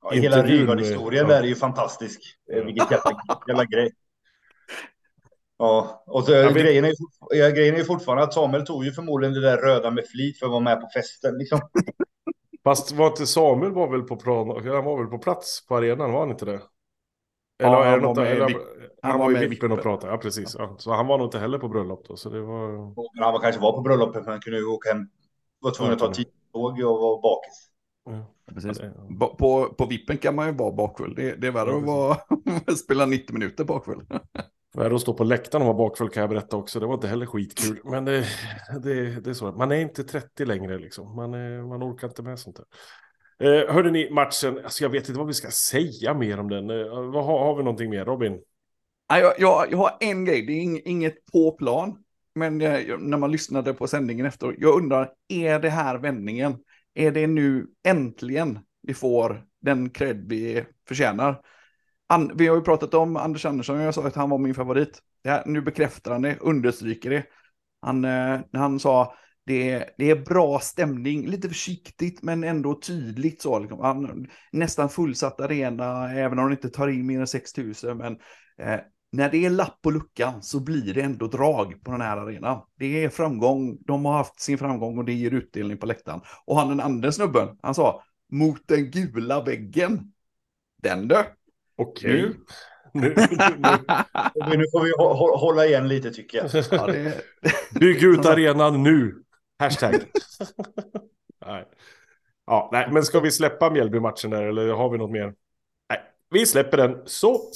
Ja, 0.03 0.11
hela 0.11 0.43
Rygård-historien 0.43 1.27
ja. 1.29 1.35
där 1.35 1.43
är 1.43 1.47
ju 1.47 1.55
fantastisk. 1.55 2.21
Jävla, 2.49 2.99
jävla 3.47 3.65
grej. 3.65 3.93
Ja, 5.59 6.05
och 6.07 6.25
så 6.25 6.33
ja, 6.33 6.51
grejen, 6.51 6.85
är, 6.85 6.93
ja, 7.31 7.51
grejen 7.51 7.77
är 7.77 7.85
fortfarande 7.85 8.25
att 8.25 8.35
Samuel 8.35 8.67
tog 8.67 8.85
ju 8.85 8.93
förmodligen 8.93 9.35
det 9.35 9.41
där 9.41 9.57
röda 9.57 9.91
med 9.91 10.07
flit 10.07 10.39
för 10.39 10.47
att 10.47 10.53
vara 10.53 10.61
med 10.61 10.81
på 10.81 10.89
festen. 10.95 11.39
Liksom. 11.39 11.61
Fast 12.65 12.93
var 12.93 13.07
inte 13.07 13.27
Samuel 13.27 13.73
var 13.73 13.91
väl 13.91 14.03
på 14.03 14.17
plan, 14.17 14.49
han 14.49 14.85
var 14.85 14.99
väl 14.99 15.07
på 15.07 15.19
plats 15.19 15.67
på 15.67 15.77
arenan, 15.77 16.13
var 16.13 16.21
han 16.21 16.31
inte 16.31 16.45
det? 16.45 16.61
Eller 17.59 17.73
ja, 17.73 17.85
han, 17.85 18.01
något, 18.01 18.17
var 18.17 18.25
eller, 18.25 18.45
han, 19.03 19.11
han 19.11 19.21
var 19.21 19.43
i 19.43 19.47
vippen 19.47 19.73
och 19.73 19.83
pratade, 19.83 20.13
ja 20.13 20.19
precis. 20.19 20.57
Ja. 20.59 20.77
Så 20.79 20.93
han 20.93 21.07
var 21.07 21.19
nog 21.19 21.27
inte 21.27 21.39
heller 21.39 21.59
på 21.59 21.69
bröllop 21.69 22.05
då. 22.09 22.17
Så 22.17 22.31
det 22.31 22.41
var... 22.41 22.71
Han 23.25 23.33
var 23.33 23.41
kanske 23.41 23.61
var 23.61 23.73
på 23.73 23.81
bröllopet 23.81 24.23
men 24.23 24.33
han 24.33 24.41
kunde 24.41 24.59
ju 24.59 24.67
åka 24.67 24.93
hem. 24.93 25.09
Var 25.61 25.71
tvungen 25.71 25.93
att 25.93 25.99
ta 25.99 26.15
tid 26.15 26.27
och 26.53 26.79
vara 26.79 27.21
bakis. 27.21 27.71
Ja, 28.05 28.53
precis. 28.55 28.81
På, 29.39 29.75
på 29.79 29.87
vippen 29.87 30.19
kan 30.19 30.35
man 30.35 30.47
ju 30.47 30.53
vara 30.53 30.73
bakfull. 30.73 31.15
Det, 31.15 31.35
det 31.35 31.47
är 31.47 31.51
värre 31.51 31.77
att 31.77 31.85
vara, 31.85 32.17
spela 32.77 33.07
90 33.07 33.33
minuter 33.33 33.65
bakfull. 33.65 34.05
Värre 34.77 34.95
att 34.95 35.01
stå 35.01 35.15
på 35.15 35.25
läktaren 35.25 35.63
och 35.63 35.75
vara 35.75 35.89
bakfull 35.89 36.11
kan 36.11 36.21
jag 36.21 36.31
berätta 36.31 36.57
också. 36.57 36.81
Det 36.81 36.87
var 36.87 36.95
inte 36.95 37.09
heller 37.09 37.27
skitkul. 37.27 37.81
Men 37.85 38.05
det, 38.05 38.27
det, 38.83 39.21
det 39.21 39.31
är 39.31 39.35
så. 39.35 39.53
Man 39.53 39.73
är 39.73 39.77
inte 39.77 40.05
30 40.05 40.45
längre 40.45 40.79
liksom. 40.79 41.17
Man, 41.17 41.35
är, 41.35 41.63
man 41.63 41.83
orkar 41.83 42.09
inte 42.09 42.23
med 42.23 42.39
sånt 42.39 42.57
där. 42.57 42.67
Eh, 43.39 43.75
hörde 43.75 43.91
ni 43.91 44.11
matchen? 44.11 44.61
Alltså 44.65 44.85
jag 44.85 44.91
vet 44.91 45.09
inte 45.09 45.19
vad 45.19 45.27
vi 45.27 45.35
ska 45.35 45.51
säga 45.51 46.15
mer 46.15 46.41
om 46.41 46.49
den. 46.49 46.71
Eh, 46.71 46.87
vad, 46.87 47.25
har, 47.25 47.39
har 47.39 47.57
vi 47.57 47.63
någonting 47.63 47.91
mer 47.91 48.05
Robin? 48.05 48.43
Jag, 49.09 49.33
jag, 49.39 49.67
jag 49.71 49.79
har 49.79 49.97
en 50.01 50.25
grej. 50.25 50.47
Det 50.47 50.53
är 50.53 50.89
inget 50.89 51.27
på 51.33 51.53
plan. 51.53 52.05
Men 52.35 52.61
jag, 52.61 53.03
när 53.03 53.19
man 53.19 53.33
lyssnade 53.33 53.75
på 53.75 53.87
sändningen 53.87 54.27
efter. 54.27 54.57
Jag 54.59 54.79
undrar, 54.79 55.13
är 55.29 55.59
det 55.59 55.71
här 55.71 55.99
vändningen? 55.99 56.57
Är 56.95 57.11
det 57.11 57.27
nu 57.27 57.67
äntligen 57.85 58.59
vi 58.83 58.95
får 58.95 59.45
den 59.61 59.91
cred 59.91 60.25
vi 60.29 60.65
förtjänar? 60.89 61.41
An, 62.09 62.33
vi 62.35 62.47
har 62.47 62.57
ju 62.57 62.63
pratat 62.63 62.95
om 62.95 63.17
Anders 63.17 63.45
Andersson, 63.45 63.81
jag 63.81 63.95
sa 63.95 64.07
att 64.07 64.15
han 64.15 64.31
var 64.31 64.39
min 64.39 64.55
favorit. 64.55 65.03
Här, 65.25 65.43
nu 65.47 65.61
bekräftar 65.61 66.13
han 66.13 66.23
det, 66.23 66.39
understryker 66.41 67.11
det. 67.11 67.25
Han, 67.83 68.05
eh, 68.05 68.41
han 68.53 68.81
sa 68.81 69.15
det, 69.47 69.85
det 69.99 70.11
är 70.11 70.25
bra 70.25 70.61
stämning, 70.61 71.27
lite 71.27 71.49
försiktigt 71.49 72.23
men 72.23 72.45
ändå 72.45 72.81
tydligt 72.81 73.43
så. 73.43 73.59
Liksom. 73.59 73.81
Han, 73.81 74.27
nästan 74.53 74.89
fullsatt 74.89 75.41
arena, 75.41 76.13
även 76.13 76.39
om 76.39 76.45
de 76.45 76.53
inte 76.53 76.69
tar 76.69 76.89
in 76.89 77.07
mer 77.07 77.21
än 77.21 77.27
6 77.27 77.57
000. 77.57 77.75
Men 77.97 78.13
eh, 78.59 78.81
när 79.13 79.31
det 79.31 79.45
är 79.45 79.51
lapp 79.51 79.83
på 79.83 79.91
luckan 79.91 80.43
så 80.43 80.61
blir 80.61 80.95
det 80.95 81.03
ändå 81.03 81.27
drag 81.27 81.85
på 81.85 81.91
den 81.91 82.01
här 82.01 82.17
arenan. 82.17 82.61
Det 82.79 83.05
är 83.05 83.09
framgång, 83.09 83.79
de 83.87 84.05
har 84.05 84.13
haft 84.13 84.41
sin 84.41 84.59
framgång 84.59 84.99
och 84.99 85.05
det 85.05 85.13
ger 85.13 85.31
utdelning 85.31 85.79
på 85.79 85.87
läktaren. 85.87 86.21
Och 86.45 86.59
han 86.59 86.69
den 86.69 86.81
andra 86.81 87.13
snubben, 87.13 87.59
han 87.63 87.75
sa 87.75 88.03
mot 88.33 88.69
den 88.69 88.91
gula 88.91 89.43
väggen. 89.43 90.13
Den 90.83 91.09
du, 91.09 91.25
Okej. 91.77 92.25
Okay. 92.25 92.35
Nu, 92.93 93.09
nu, 93.09 94.57
nu, 94.57 94.65
får 94.73 94.85
vi 94.85 94.93
hålla 95.39 95.67
igen 95.67 95.89
lite 95.89 96.11
tycker 96.11 96.39
jag. 96.39 96.65
Ja, 96.71 96.87
det... 96.87 97.21
Bygg 97.81 98.03
ut 98.03 98.27
arenan 98.27 98.83
nu. 98.83 99.15
Hashtag. 99.59 99.95
nej. 101.47 101.65
Ja, 102.47 102.69
nej, 102.73 102.89
men 102.93 103.05
ska 103.05 103.21
vi 103.21 103.31
släppa 103.31 103.71
Mjällby-matchen 103.71 104.31
där 104.31 104.43
eller 104.43 104.69
har 104.69 104.91
vi 104.91 104.99
något 104.99 105.11
mer? 105.11 105.35
Nej, 105.91 106.01
vi 106.31 106.47
släpper 106.47 106.77
den. 106.77 107.03
Så. 107.07 107.51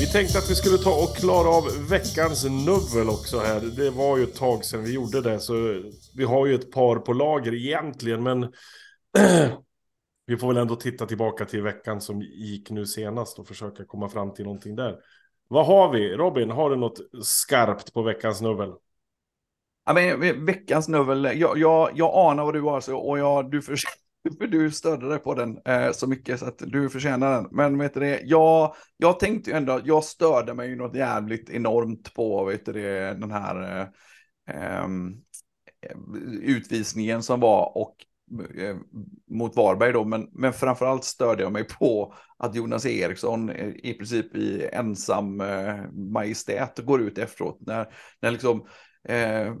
Vi 0.00 0.06
tänkte 0.06 0.38
att 0.38 0.50
vi 0.50 0.54
skulle 0.54 0.78
ta 0.78 0.90
och 0.90 1.16
klara 1.16 1.48
av 1.48 1.88
veckans 1.90 2.44
nubbel 2.44 3.08
också 3.08 3.38
här. 3.38 3.60
Det 3.60 3.90
var 3.90 4.16
ju 4.16 4.22
ett 4.22 4.34
tag 4.36 4.64
sedan 4.64 4.84
vi 4.84 4.92
gjorde 4.92 5.20
det, 5.20 5.40
så 5.40 5.82
vi 6.16 6.24
har 6.24 6.46
ju 6.46 6.54
ett 6.54 6.72
par 6.72 6.96
på 6.96 7.12
lager 7.12 7.54
egentligen, 7.54 8.22
men 8.22 8.40
vi 10.28 10.36
får 10.36 10.48
väl 10.48 10.56
ändå 10.56 10.76
titta 10.76 11.06
tillbaka 11.06 11.44
till 11.44 11.62
veckan 11.62 12.00
som 12.00 12.22
gick 12.22 12.70
nu 12.70 12.86
senast 12.86 13.38
och 13.38 13.48
försöka 13.48 13.84
komma 13.84 14.08
fram 14.08 14.34
till 14.34 14.44
någonting 14.44 14.76
där. 14.76 14.98
Vad 15.48 15.66
har 15.66 15.92
vi? 15.92 16.16
Robin, 16.16 16.50
har 16.50 16.70
du 16.70 16.76
något 16.76 16.98
skarpt 17.22 17.92
på 17.94 18.02
veckans 18.02 18.40
nubbel? 18.40 18.72
Ja, 19.86 19.92
men, 19.92 20.44
veckans 20.44 20.88
nubbel, 20.88 21.24
jag, 21.24 21.58
jag, 21.58 21.90
jag 21.94 22.30
anar 22.30 22.44
vad 22.44 22.54
du 22.54 22.60
har 22.60 22.80
så, 22.80 22.96
och 22.98 23.18
jag, 23.18 23.50
du, 23.50 23.62
för, 23.62 23.76
för 24.38 24.46
du 24.46 24.70
stödde 24.70 25.08
dig 25.08 25.18
på 25.18 25.34
den 25.34 25.58
eh, 25.64 25.92
så 25.92 26.06
mycket 26.06 26.40
så 26.40 26.46
att 26.46 26.58
du 26.58 26.90
förtjänar 26.90 27.32
den. 27.32 27.48
Men 27.50 27.78
vet 27.78 27.94
du 27.94 28.00
det, 28.00 28.20
jag, 28.24 28.74
jag 28.96 29.20
tänkte 29.20 29.50
ju 29.50 29.56
ändå, 29.56 29.80
jag 29.84 30.04
störde 30.04 30.54
mig 30.54 30.68
ju 30.68 30.76
något 30.76 30.96
jävligt 30.96 31.50
enormt 31.50 32.14
på 32.14 32.44
vet 32.44 32.66
du 32.66 32.72
det, 32.72 33.14
den 33.14 33.30
här 33.30 33.88
eh, 34.48 34.56
eh, 34.56 34.86
utvisningen 36.42 37.22
som 37.22 37.40
var 37.40 37.78
och 37.78 37.96
Eh, 38.58 38.76
mot 39.30 39.56
Varberg 39.56 39.92
då, 39.92 40.04
men, 40.04 40.28
men 40.32 40.52
framförallt 40.52 41.04
störde 41.04 41.42
jag 41.42 41.52
mig 41.52 41.64
på 41.64 42.14
att 42.36 42.54
Jonas 42.54 42.86
Eriksson 42.86 43.50
eh, 43.50 43.68
i 43.68 43.94
princip 43.94 44.36
i 44.36 44.68
ensam 44.72 45.40
eh, 45.40 45.76
majestät 45.92 46.78
går 46.78 47.02
ut 47.02 47.18
efteråt. 47.18 47.58
När, 47.60 47.86
när 48.20 48.30
liksom 48.30 48.66
eh, 49.08 49.54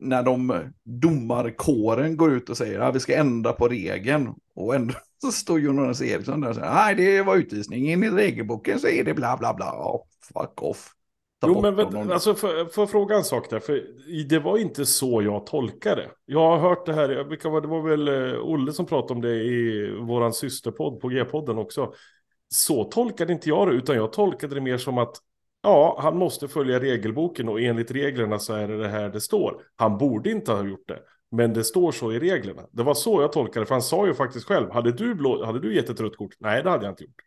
när 0.00 0.22
de 0.22 0.72
domarkåren 0.84 2.16
går 2.16 2.32
ut 2.32 2.50
och 2.50 2.56
säger 2.56 2.80
att 2.80 2.94
vi 2.94 3.00
ska 3.00 3.16
ändra 3.16 3.52
på 3.52 3.68
regeln. 3.68 4.34
Och 4.54 4.74
ändå 4.74 4.94
så 5.22 5.32
står 5.32 5.60
Jonas 5.60 6.02
Eriksson 6.02 6.40
där 6.40 6.48
och 6.48 6.54
säger 6.54 6.74
nej 6.74 6.94
det 6.94 7.22
var 7.22 7.36
utvisning, 7.36 7.90
in 7.90 8.04
i 8.04 8.10
regelboken 8.10 8.80
så 8.80 8.88
är 8.88 9.04
det 9.04 9.14
bla 9.14 9.36
bla 9.36 9.54
bla. 9.54 9.72
Oh, 9.72 10.02
fuck 10.34 10.62
off. 10.62 10.94
Jo 11.46 11.60
men 11.60 11.74
vänta, 11.74 11.98
alltså 11.98 12.34
får 12.34 12.72
får 12.72 12.82
jag 12.82 12.90
fråga 12.90 13.16
en 13.16 13.24
sak 13.24 13.50
där? 13.50 13.60
För 13.60 13.84
det 14.28 14.38
var 14.38 14.58
inte 14.58 14.86
så 14.86 15.22
jag 15.22 15.46
tolkade. 15.46 16.10
Jag 16.24 16.40
har 16.40 16.58
hört 16.58 16.86
det 16.86 16.92
här, 16.92 17.24
vilka 17.24 17.48
var, 17.48 17.60
det 17.60 17.68
var 17.68 17.82
väl 17.82 18.08
eh, 18.08 18.40
Olle 18.40 18.72
som 18.72 18.86
pratade 18.86 19.14
om 19.14 19.20
det 19.20 19.34
i 19.34 19.90
våran 20.00 20.32
systerpodd 20.32 21.00
på 21.00 21.08
G-podden 21.08 21.58
också. 21.58 21.92
Så 22.48 22.84
tolkade 22.84 23.32
inte 23.32 23.48
jag 23.48 23.68
det, 23.68 23.74
utan 23.74 23.96
jag 23.96 24.12
tolkade 24.12 24.54
det 24.54 24.60
mer 24.60 24.78
som 24.78 24.98
att 24.98 25.16
ja, 25.62 25.98
han 26.02 26.16
måste 26.16 26.48
följa 26.48 26.80
regelboken 26.80 27.48
och 27.48 27.60
enligt 27.60 27.90
reglerna 27.90 28.38
så 28.38 28.54
är 28.54 28.68
det 28.68 28.78
det 28.78 28.88
här 28.88 29.08
det 29.08 29.20
står. 29.20 29.62
Han 29.76 29.98
borde 29.98 30.30
inte 30.30 30.52
ha 30.52 30.64
gjort 30.64 30.88
det, 30.88 30.98
men 31.30 31.52
det 31.52 31.64
står 31.64 31.92
så 31.92 32.12
i 32.12 32.18
reglerna. 32.18 32.62
Det 32.72 32.82
var 32.82 32.94
så 32.94 33.22
jag 33.22 33.32
tolkade 33.32 33.62
det, 33.64 33.66
för 33.66 33.74
han 33.74 33.82
sa 33.82 34.06
ju 34.06 34.14
faktiskt 34.14 34.46
själv, 34.46 34.70
hade 34.70 34.92
du, 34.92 35.14
blå, 35.14 35.44
hade 35.44 35.60
du 35.60 35.74
gett 35.74 35.90
ett 35.90 36.00
rött 36.00 36.16
kort? 36.16 36.34
Nej, 36.38 36.62
det 36.62 36.70
hade 36.70 36.84
jag 36.84 36.92
inte 36.92 37.04
gjort. 37.04 37.20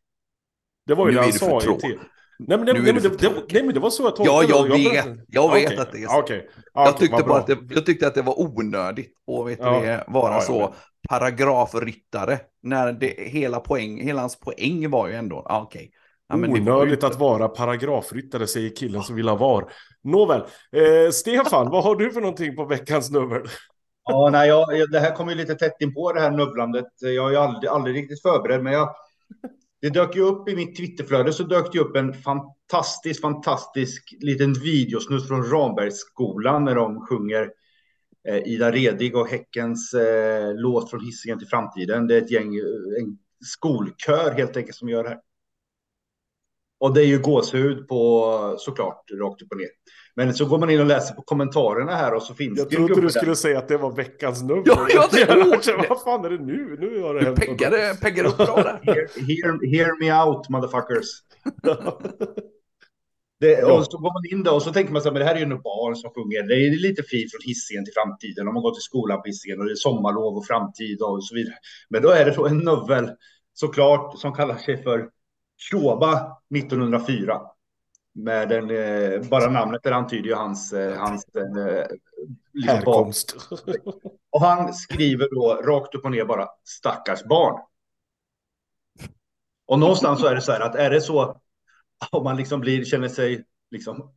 Det 0.86 0.96
var 0.96 1.08
ju 1.08 1.12
Nu 1.12 1.18
det 1.18 1.24
han 1.24 1.34
sa 1.34 1.60
för 1.60 1.76
i 1.76 1.78
tv. 1.78 2.00
Nej 2.48 2.58
men, 2.58 2.66
det, 2.66 2.74
nej, 2.74 2.94
men 2.94 3.04
det, 3.04 3.18
det, 3.18 3.30
nej 3.54 3.64
men 3.64 3.74
det 3.74 3.80
var 3.80 3.90
så 3.90 4.04
jag 4.04 4.14
Ja, 4.28 4.42
tolkade 4.42 4.78
jag 4.80 4.94
det. 5.06 5.12
vet, 5.12 5.26
jag 5.28 5.54
vet 5.54 5.66
Okej, 5.68 5.78
att 5.78 5.92
det 5.92 5.98
är 5.98 6.02
ja, 6.02 6.10
så. 6.10 6.20
Okej. 6.20 6.50
Ja, 6.74 6.86
Jag 6.86 6.98
tyckte 6.98 7.24
bara 7.24 7.40
att 7.40 7.48
det, 7.48 7.58
jag 7.70 7.86
tyckte 7.86 8.08
att 8.08 8.16
det 8.16 8.22
var 8.22 8.40
onödigt 8.42 9.14
att 9.42 9.48
vet 9.48 9.60
Ja. 9.62 9.80
det, 9.80 10.04
vara 10.08 10.32
Ja, 10.32 10.34
jag 10.34 10.44
så 10.44 10.74
paragrafryttare. 11.10 12.40
När 12.64 12.94
det, 12.94 13.08
hela, 13.18 13.60
poäng, 13.60 14.02
hela 14.02 14.20
hans 14.22 14.40
poäng 14.40 14.90
var 14.90 15.08
ju 15.08 15.14
ändå, 15.14 15.46
ja, 15.50 15.62
okej. 15.62 15.92
Ja, 16.28 16.36
Onödigt 16.36 17.04
att 17.04 17.20
vara 17.20 17.48
paragrafryttare, 17.48 18.48
säger 18.48 18.76
killen 18.76 19.02
som 19.04 19.16
vill 19.16 19.28
ha 19.30 19.36
var. 19.36 19.72
Nåväl, 20.04 20.40
eh, 20.76 21.12
Stefan, 21.12 21.70
vad 21.70 21.84
har 21.84 21.96
du 21.96 22.12
för 22.12 22.22
någonting 22.22 22.56
på 22.56 22.66
veckans 22.66 23.12
nummer? 23.12 23.42
Ja, 24.10 24.30
nej, 24.32 24.48
jag, 24.48 24.78
jag- 24.78 24.92
det 24.92 25.00
här 25.00 25.16
kommer 25.16 25.32
ju 25.32 25.38
lite 25.38 25.56
tätt 25.56 25.76
in 25.80 25.94
på 25.94 26.14
det 26.14 26.22
här 26.22 26.32
nubblandet. 26.32 26.86
Jag 27.00 27.26
är 27.28 27.32
ju 27.32 27.38
aldrig, 27.38 27.70
aldrig 27.70 27.96
riktigt 27.96 28.22
förberedd, 28.22 28.64
men 28.64 28.74
jag, 28.74 28.90
det 29.82 29.90
dök 29.90 30.16
ju 30.16 30.22
upp 30.22 30.50
i 30.50 30.56
mitt 30.56 30.78
Twitterflöde 30.78 31.34
så 31.34 31.44
dök 31.44 31.74
det 31.74 31.80
upp 31.80 31.96
en 31.96 32.14
fantastisk, 32.14 33.22
fantastisk 33.22 34.18
liten 34.20 34.54
videosnutt 34.54 35.28
från 35.28 35.44
Rambergsskolan 35.44 36.66
när 36.66 36.76
de 36.76 37.02
sjunger 37.02 37.50
eh, 38.28 38.38
Ida 38.38 38.72
Redig 38.72 39.16
och 39.16 39.28
Häckens 39.28 39.94
eh, 39.94 40.54
låt 40.56 40.90
från 40.90 41.06
Hisingen 41.06 41.40
till 41.40 41.48
framtiden. 41.48 42.08
Det 42.08 42.16
är 42.16 42.22
ett 42.22 42.32
gäng, 42.32 42.56
eh, 42.56 43.04
en 43.04 43.18
skolkör 43.46 44.32
helt 44.32 44.58
enkelt 44.58 44.76
som 44.76 44.90
gör 44.90 45.04
det 45.04 45.10
här. 45.10 45.20
Och 46.82 46.94
det 46.94 47.02
är 47.02 47.06
ju 47.06 47.20
gåshud 47.20 47.88
på 47.88 48.56
såklart 48.58 49.04
rakt 49.22 49.42
upp 49.42 49.52
och 49.52 49.58
ner. 49.58 49.68
Men 50.16 50.34
så 50.34 50.46
går 50.46 50.60
man 50.60 50.70
in 50.70 50.80
och 50.80 50.86
läser 50.86 51.16
på 51.16 51.22
kommentarerna 51.22 51.92
här 51.96 52.14
och 52.14 52.24
så 52.24 52.34
finns 52.34 52.60
Jag 52.60 52.70
det 52.70 52.76
en 52.76 52.86
trodde 52.88 53.02
du 53.02 53.08
där. 53.08 53.10
skulle 53.20 53.36
säga 53.36 53.58
att 53.58 53.68
det 53.68 53.78
var 53.78 53.92
veckans 53.96 54.42
nummer. 54.44 54.64
Ja, 54.66 54.88
jag 54.94 55.10
tänkte- 55.12 55.34
Jag 55.38 55.64
tänkte, 55.64 55.86
vad 55.90 56.02
fan 56.04 56.26
är 56.26 56.30
det 56.30 56.38
nu? 56.46 56.78
Nu 56.80 57.02
har 57.02 57.14
det 57.14 57.20
Du 57.20 57.26
hänt 57.26 57.40
peggade, 57.40 57.96
peggade 58.02 58.30
upp 58.30 58.38
bra 58.38 58.56
där. 58.56 58.80
Hear, 58.94 59.26
hear, 59.28 59.76
hear 59.78 60.00
me 60.00 60.24
out, 60.30 60.50
motherfuckers. 60.50 61.08
Det, 63.40 63.64
och 63.64 63.86
så 63.86 63.98
går 63.98 64.14
man 64.14 64.38
in 64.38 64.44
då 64.44 64.52
och 64.52 64.62
så 64.62 64.74
tänker 64.74 64.94
man 64.94 65.02
så 65.02 65.08
här, 65.08 65.14
men 65.14 65.20
det 65.20 65.26
här 65.26 65.36
är 65.36 65.40
ju 65.40 65.46
några 65.46 65.62
barn 65.62 65.96
som 65.96 66.10
sjunger. 66.16 66.44
Det 66.48 66.56
är 66.56 66.80
lite 66.82 67.04
fint 67.04 67.32
från 67.32 67.42
Hisingen 67.46 67.86
till 67.86 67.94
framtiden. 67.94 68.46
De 68.46 68.56
har 68.56 68.62
gått 68.64 68.78
i 68.78 68.82
skolan 68.82 69.18
på 69.22 69.28
Hisingen 69.28 69.60
och 69.60 69.66
det 69.66 69.72
är 69.72 69.76
sommarlov 69.76 70.38
och 70.38 70.46
framtid 70.46 71.02
och 71.02 71.24
så 71.26 71.36
vidare. 71.36 71.56
Men 71.90 72.02
då 72.02 72.10
är 72.10 72.26
det 72.26 72.32
då 72.36 72.48
en 72.48 72.58
novell 72.58 73.10
såklart 73.54 74.20
som 74.20 74.34
kallar 74.34 74.58
sig 74.58 74.84
för 74.84 75.10
Shoba 75.70 76.38
1904. 76.56 77.42
Med 78.14 78.50
den, 78.50 78.70
eh, 78.70 79.30
bara 79.30 79.50
namnet 79.50 79.84
där 79.84 79.92
antyder 79.92 80.30
ju 80.30 80.36
hans, 80.36 80.74
eh, 80.74 80.98
hans 81.00 81.26
eh, 81.36 81.98
liksom 82.54 82.78
Härkomst. 82.78 83.36
och 84.32 84.42
han 84.42 84.74
skriver 84.74 85.28
då 85.36 85.62
rakt 85.72 85.96
upp 85.96 86.06
och 86.06 86.12
ner 86.12 86.26
bara 86.26 86.48
stackars 86.64 87.24
barn. 87.24 87.62
Och 89.66 89.80
någonstans 89.80 90.20
så 90.20 90.28
är 90.28 90.36
det 90.36 90.42
så 90.42 90.52
här 90.52 90.60
att 90.60 90.76
är 90.76 90.90
det 90.90 91.02
så 91.02 91.42
om 92.12 92.24
man 92.24 92.38
liksom 92.38 92.60
blir, 92.60 92.86
känner 92.86 93.08
sig 93.08 93.46
liksom 93.72 94.14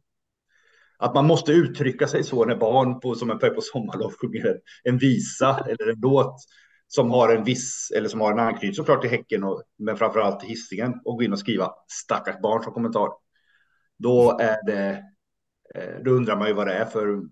att 0.99 1.15
man 1.15 1.27
måste 1.27 1.53
uttrycka 1.53 2.07
sig 2.07 2.25
så 2.25 2.45
när 2.45 2.57
barn 2.57 3.01
på, 3.01 3.15
som 3.15 3.31
är 3.31 3.51
på 3.51 3.61
sommarlov 3.61 4.13
sjunger 4.21 4.61
en 4.83 4.99
visa 4.99 5.59
eller 5.69 5.91
en 5.91 6.01
låt 6.01 6.37
som 6.95 7.11
har 7.11 7.35
en 7.35 7.45
viss 7.45 7.91
eller 7.97 8.09
som 8.09 8.21
har 8.21 8.33
en 8.33 8.39
anknytning 8.39 8.75
såklart 8.75 9.01
till 9.01 9.11
Häcken 9.11 9.45
och 9.45 9.63
men 9.79 9.97
framförallt 9.97 10.41
till 10.41 10.49
Hisingen 10.49 11.01
och 11.05 11.17
gå 11.17 11.23
in 11.23 11.33
och 11.33 11.39
skriva 11.39 11.73
stackars 11.89 12.41
barn 12.41 12.63
som 12.63 12.73
kommentar. 12.73 13.09
Då 13.99 14.39
är 14.41 14.67
det, 14.67 15.05
eh, 15.75 16.03
då 16.05 16.11
undrar 16.11 16.37
man 16.37 16.49
ju 16.49 16.55
vad 16.55 16.67
det 16.67 16.75
är 16.75 16.85
för 16.85 17.23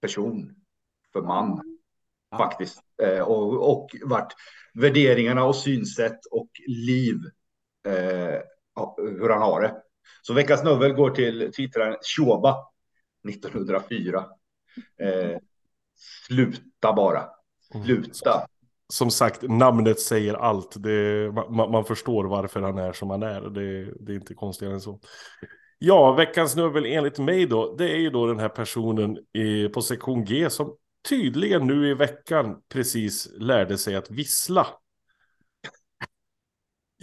person, 0.00 0.54
för 1.12 1.22
man 1.22 1.60
Ja. 2.30 2.38
faktiskt. 2.38 2.80
Eh, 3.02 3.20
och, 3.20 3.72
och 3.72 3.96
vart 4.04 4.32
värderingarna 4.74 5.44
och 5.44 5.56
synsätt 5.56 6.26
och 6.30 6.50
liv, 6.66 7.16
eh, 7.86 8.40
hur 8.96 9.28
han 9.28 9.42
har 9.42 9.60
det. 9.60 9.82
Så 10.22 10.34
veckans 10.34 10.64
novell 10.64 10.92
går 10.92 11.10
till 11.10 11.52
twittraren 11.56 11.96
Shoba 12.16 12.56
1904. 13.28 14.26
Eh, 15.02 15.38
sluta 16.26 16.92
bara, 16.92 17.24
sluta. 17.84 18.46
Som 18.92 19.10
sagt, 19.10 19.42
namnet 19.42 20.00
säger 20.00 20.34
allt. 20.34 20.82
Det, 20.82 21.32
man, 21.50 21.70
man 21.70 21.84
förstår 21.84 22.24
varför 22.24 22.60
han 22.60 22.78
är 22.78 22.92
som 22.92 23.10
han 23.10 23.22
är. 23.22 23.40
Det, 23.40 23.94
det 24.00 24.12
är 24.12 24.16
inte 24.16 24.34
konstigare 24.34 24.74
än 24.74 24.80
så. 24.80 25.00
Ja, 25.78 26.12
veckans 26.12 26.56
nubbel 26.56 26.86
enligt 26.86 27.18
mig 27.18 27.46
då, 27.46 27.74
det 27.78 27.90
är 27.92 27.98
ju 27.98 28.10
då 28.10 28.26
den 28.26 28.38
här 28.38 28.48
personen 28.48 29.18
i, 29.32 29.68
på 29.68 29.82
sektion 29.82 30.24
G 30.24 30.50
som 30.50 30.76
tydligen 31.08 31.66
nu 31.66 31.90
i 31.90 31.94
veckan 31.94 32.56
precis 32.72 33.28
lärde 33.38 33.78
sig 33.78 33.96
att 33.96 34.10
vissla. 34.10 34.66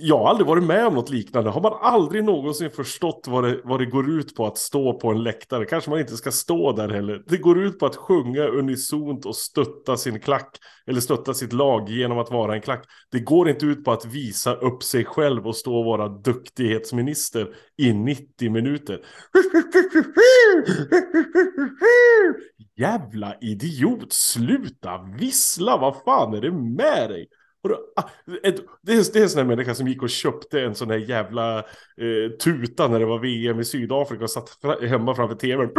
Jag 0.01 0.17
har 0.17 0.29
aldrig 0.29 0.47
varit 0.47 0.63
med 0.63 0.87
om 0.87 0.93
något 0.93 1.09
liknande. 1.09 1.49
Har 1.49 1.61
man 1.61 1.73
aldrig 1.81 2.23
någonsin 2.23 2.69
förstått 2.69 3.25
vad 3.27 3.43
det, 3.43 3.61
vad 3.63 3.79
det 3.79 3.85
går 3.85 4.09
ut 4.09 4.35
på 4.35 4.45
att 4.45 4.57
stå 4.57 4.99
på 4.99 5.11
en 5.11 5.23
läktare? 5.23 5.65
Kanske 5.65 5.89
man 5.89 5.99
inte 5.99 6.17
ska 6.17 6.31
stå 6.31 6.71
där 6.71 6.89
heller. 6.89 7.23
Det 7.27 7.37
går 7.37 7.63
ut 7.63 7.79
på 7.79 7.85
att 7.85 7.95
sjunga 7.95 8.43
unisont 8.43 9.25
och 9.25 9.35
stötta 9.35 9.97
sin 9.97 10.19
klack. 10.19 10.57
Eller 10.87 10.99
stötta 11.01 11.33
sitt 11.33 11.53
lag 11.53 11.89
genom 11.89 12.19
att 12.19 12.31
vara 12.31 12.55
en 12.55 12.61
klack. 12.61 12.85
Det 13.11 13.19
går 13.19 13.49
inte 13.49 13.65
ut 13.65 13.85
på 13.85 13.91
att 13.91 14.05
visa 14.05 14.53
upp 14.53 14.83
sig 14.83 15.05
själv 15.05 15.47
och 15.47 15.55
stå 15.55 15.79
och 15.79 15.85
vara 15.85 16.07
duktighetsminister 16.07 17.55
i 17.77 17.93
90 17.93 18.51
minuter. 18.51 18.99
Jävla 22.77 23.35
idiot, 23.41 24.13
sluta 24.13 25.01
vissla, 25.19 25.77
vad 25.77 25.95
fan 26.05 26.33
är 26.33 26.41
det 26.41 26.51
med 26.51 27.09
dig? 27.09 27.27
Och 27.63 27.69
då, 27.69 27.79
ah, 27.95 28.03
ett- 28.43 28.61
Det 28.81 28.91
är, 28.93 29.13
det 29.13 29.19
är 29.19 29.23
en 29.23 29.29
sån 29.29 29.39
här 29.39 29.45
människa 29.47 29.75
som 29.75 29.87
gick 29.87 30.03
och 30.03 30.09
köpte 30.09 30.61
en 30.61 30.75
sån 30.75 30.89
här 30.89 30.97
jävla 30.97 31.57
eh, 31.59 32.31
tuta 32.43 32.87
när 32.87 32.99
det 32.99 33.05
var 33.05 33.19
VM 33.19 33.59
i 33.59 33.65
Sydafrika 33.65 34.23
och 34.23 34.29
satt 34.29 34.49
fra, 34.49 34.87
hemma 34.87 35.15
framför 35.15 35.35
tvn. 35.35 35.69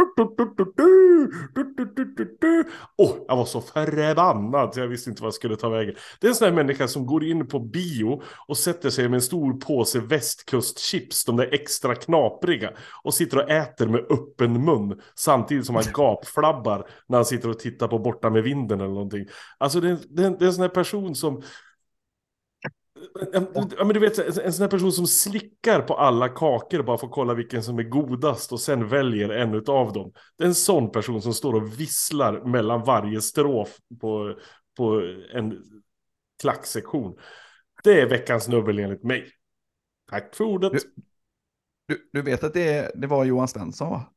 Åh, 2.97 3.11
jag 3.27 3.35
var 3.35 3.45
så 3.45 3.61
förbannad 3.61 4.73
så 4.73 4.79
jag 4.79 4.87
visste 4.87 5.09
inte 5.09 5.21
vad 5.21 5.27
jag 5.27 5.33
skulle 5.33 5.55
ta 5.55 5.69
vägen. 5.69 5.95
Det 6.19 6.27
är 6.27 6.29
en 6.29 6.35
sån 6.35 6.47
här 6.47 6.55
människa 6.55 6.87
som 6.87 7.05
går 7.05 7.23
in 7.23 7.47
på 7.47 7.59
bio 7.59 8.21
och 8.47 8.57
sätter 8.57 8.89
sig 8.89 9.09
med 9.09 9.15
en 9.17 9.21
stor 9.21 9.53
påse 9.53 9.99
västkustchips, 9.99 11.25
de 11.25 11.37
där 11.37 11.53
extra 11.53 11.95
knapriga, 11.95 12.71
och 13.03 13.13
sitter 13.13 13.37
och 13.37 13.49
äter 13.51 13.87
med 13.87 13.99
öppen 14.11 14.65
mun 14.65 15.01
samtidigt 15.15 15.65
som 15.65 15.75
han 15.75 15.83
gapflabbar 15.93 16.87
när 17.07 17.17
han 17.17 17.25
sitter 17.25 17.49
och 17.49 17.59
tittar 17.59 17.87
på 17.87 17.99
Borta 17.99 18.29
med 18.29 18.43
vinden 18.43 18.79
eller 18.81 18.93
någonting. 18.93 19.25
Alltså 19.57 19.79
det 19.79 19.97
det 20.09 20.29
det 20.39 20.45
är 20.45 20.47
en 20.47 20.53
sån 20.53 20.61
här 20.61 20.69
person 20.69 21.15
som 21.15 21.41
Ja, 23.77 23.83
men 23.85 23.87
du 23.93 23.99
vet, 23.99 24.37
en 24.37 24.53
sån 24.53 24.61
här 24.63 24.69
person 24.69 24.91
som 24.91 25.07
slickar 25.07 25.81
på 25.81 25.93
alla 25.93 26.29
kakor 26.29 26.83
bara 26.83 26.97
för 26.97 27.07
att 27.07 27.13
kolla 27.13 27.33
vilken 27.33 27.63
som 27.63 27.79
är 27.79 27.83
godast 27.83 28.51
och 28.51 28.59
sen 28.59 28.87
väljer 28.87 29.29
en 29.29 29.53
utav 29.53 29.93
dem. 29.93 30.11
Det 30.37 30.43
är 30.43 30.47
en 30.47 30.55
sån 30.55 30.91
person 30.91 31.21
som 31.21 31.33
står 31.33 31.53
och 31.53 31.79
visslar 31.79 32.45
mellan 32.45 32.83
varje 32.83 33.21
strof 33.21 33.77
på, 34.01 34.35
på 34.77 35.01
en 35.33 35.63
klacksektion. 36.41 37.17
Det 37.83 38.01
är 38.01 38.09
veckans 38.09 38.47
nubbel 38.47 38.79
enligt 38.79 39.03
mig. 39.03 39.27
Tack 40.11 40.35
för 40.35 40.43
ordet. 40.43 40.71
Du- 40.71 40.79
Du, 41.87 42.09
du 42.13 42.21
vet 42.21 42.43
att 42.43 42.53
det, 42.53 42.91
det 42.95 43.07
var 43.07 43.25
Johan 43.25 43.47
Svensson 43.47 43.89
va? 43.89 44.09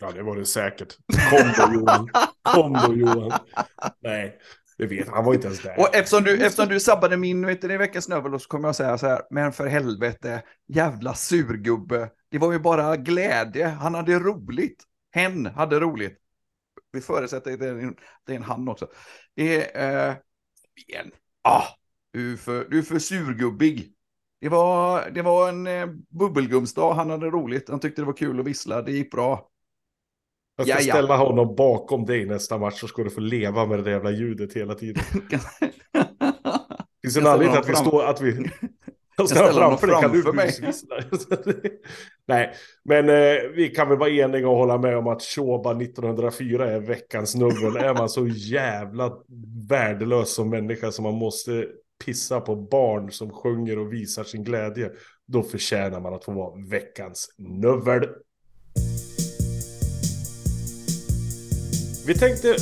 Ja, 0.00 0.10
det 0.12 0.22
var 0.22 0.36
det 0.36 0.46
säkert. 0.46 0.96
Kom 1.30 1.52
då 1.68 1.74
Johan. 1.74 2.08
Kom 2.42 2.72
då 2.72 2.94
Johan. 2.94 3.32
Nej, 4.00 4.38
det 4.76 4.86
vet 4.86 5.06
han. 5.06 5.14
Han 5.14 5.24
var 5.24 5.34
inte 5.34 5.46
ens 5.46 5.62
där. 5.62 5.80
Och 5.80 5.94
eftersom 5.94 6.24
du, 6.24 6.46
eftersom 6.46 6.68
du 6.68 6.80
sabbade 6.80 7.16
min 7.16 7.46
vet 7.46 7.60
du, 7.60 7.72
i 7.72 7.76
veckans 7.76 8.04
snövel 8.04 8.40
så 8.40 8.48
kommer 8.48 8.68
jag 8.68 8.76
säga 8.76 8.98
så 8.98 9.06
här, 9.06 9.22
men 9.30 9.52
för 9.52 9.66
helvete, 9.66 10.42
jävla 10.68 11.14
surgubbe. 11.14 12.10
Det 12.30 12.38
var 12.38 12.52
ju 12.52 12.58
bara 12.58 12.96
glädje, 12.96 13.66
han 13.66 13.94
hade 13.94 14.18
roligt. 14.18 14.84
Hen 15.12 15.46
hade 15.46 15.80
roligt. 15.80 16.18
Vi 16.92 17.00
förutsätter 17.00 17.52
att 17.52 17.60
det 17.60 17.68
är 17.68 17.78
en, 17.78 17.96
det 18.26 18.32
är 18.32 18.36
en 18.36 18.42
han 18.42 18.68
också. 18.68 18.88
Det 19.34 19.76
är, 19.76 20.08
eh, 20.08 20.14
igen, 20.88 21.10
ah, 21.42 21.64
du 22.12 22.32
är 22.32 22.36
för, 22.36 22.66
du 22.70 22.78
är 22.78 22.82
för 22.82 22.98
surgubbig. 22.98 23.90
Det 24.40 24.48
var, 24.48 25.10
det 25.10 25.22
var 25.22 25.48
en 25.48 25.66
eh, 25.66 25.86
bubbelgumsdag, 26.18 26.94
han 26.94 27.10
hade 27.10 27.26
roligt, 27.26 27.68
han 27.68 27.80
tyckte 27.80 28.02
det 28.02 28.06
var 28.06 28.12
kul 28.12 28.40
att 28.40 28.46
vissla, 28.46 28.82
det 28.82 28.92
gick 28.92 29.10
bra. 29.10 29.50
Jag 30.56 30.66
ska 30.66 30.76
Ja, 30.76 30.80
ja. 30.82 30.94
ställa 30.94 31.16
honom 31.16 31.54
bakom 31.54 32.04
dig 32.04 32.26
nästa 32.26 32.58
match 32.58 32.80
så 32.80 32.88
ska 32.88 33.04
du 33.04 33.10
få 33.10 33.20
leva 33.20 33.66
med 33.66 33.78
det 33.78 33.82
där 33.82 33.90
jävla 33.90 34.10
ljudet 34.10 34.52
hela 34.52 34.74
tiden. 34.74 35.02
Finns 37.02 37.14
det 37.14 37.20
en 37.20 37.26
anledning 37.26 37.58
att 37.58 37.68
vi 37.68 37.74
står 37.74 38.04
att 38.04 38.20
vi... 38.20 38.50
Jag 39.16 39.28
ställer 39.28 39.46
ställer 39.46 39.62
honom 39.62 39.78
framför 39.78 39.86
dig, 39.86 40.02
kan 40.02 40.12
du 40.12 40.22
framför 40.22 41.50
mig. 41.50 41.80
Nej, 42.28 42.52
men 42.84 43.08
eh, 43.08 43.36
vi 43.54 43.68
kan 43.68 43.88
väl 43.88 43.98
vara 43.98 44.10
eniga 44.10 44.48
och 44.48 44.56
hålla 44.56 44.78
med 44.78 44.96
om 44.96 45.06
att 45.06 45.22
Shoba 45.22 45.70
1904 45.70 46.70
är 46.70 46.80
veckans 46.80 47.34
nubbel. 47.34 47.76
är 47.76 47.94
man 47.94 48.08
så 48.08 48.26
jävla 48.26 49.12
värdelös 49.68 50.34
som 50.34 50.50
människa 50.50 50.92
som 50.92 51.02
man 51.02 51.14
måste 51.14 51.66
pissa 52.04 52.40
på 52.40 52.56
barn 52.56 53.12
som 53.12 53.30
sjunger 53.30 53.78
och 53.78 53.92
visar 53.92 54.24
sin 54.24 54.44
glädje, 54.44 54.90
då 55.26 55.42
förtjänar 55.42 56.00
man 56.00 56.14
att 56.14 56.24
få 56.24 56.32
vara 56.32 56.62
veckans 56.70 57.34
nubbel. 57.38 58.08
Vi 62.06 62.14
tänkte 62.14 62.56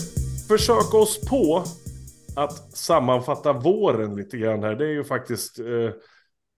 försöka 0.49 0.97
oss 0.97 1.29
på 1.29 1.65
att 2.37 2.77
sammanfatta 2.77 3.53
våren 3.53 4.17
lite 4.17 4.39
grann 4.39 4.63
här. 4.63 4.75
Det 4.75 4.85
är 4.85 4.91
ju 4.91 5.05
faktiskt 5.05 5.59
eh, 5.59 5.91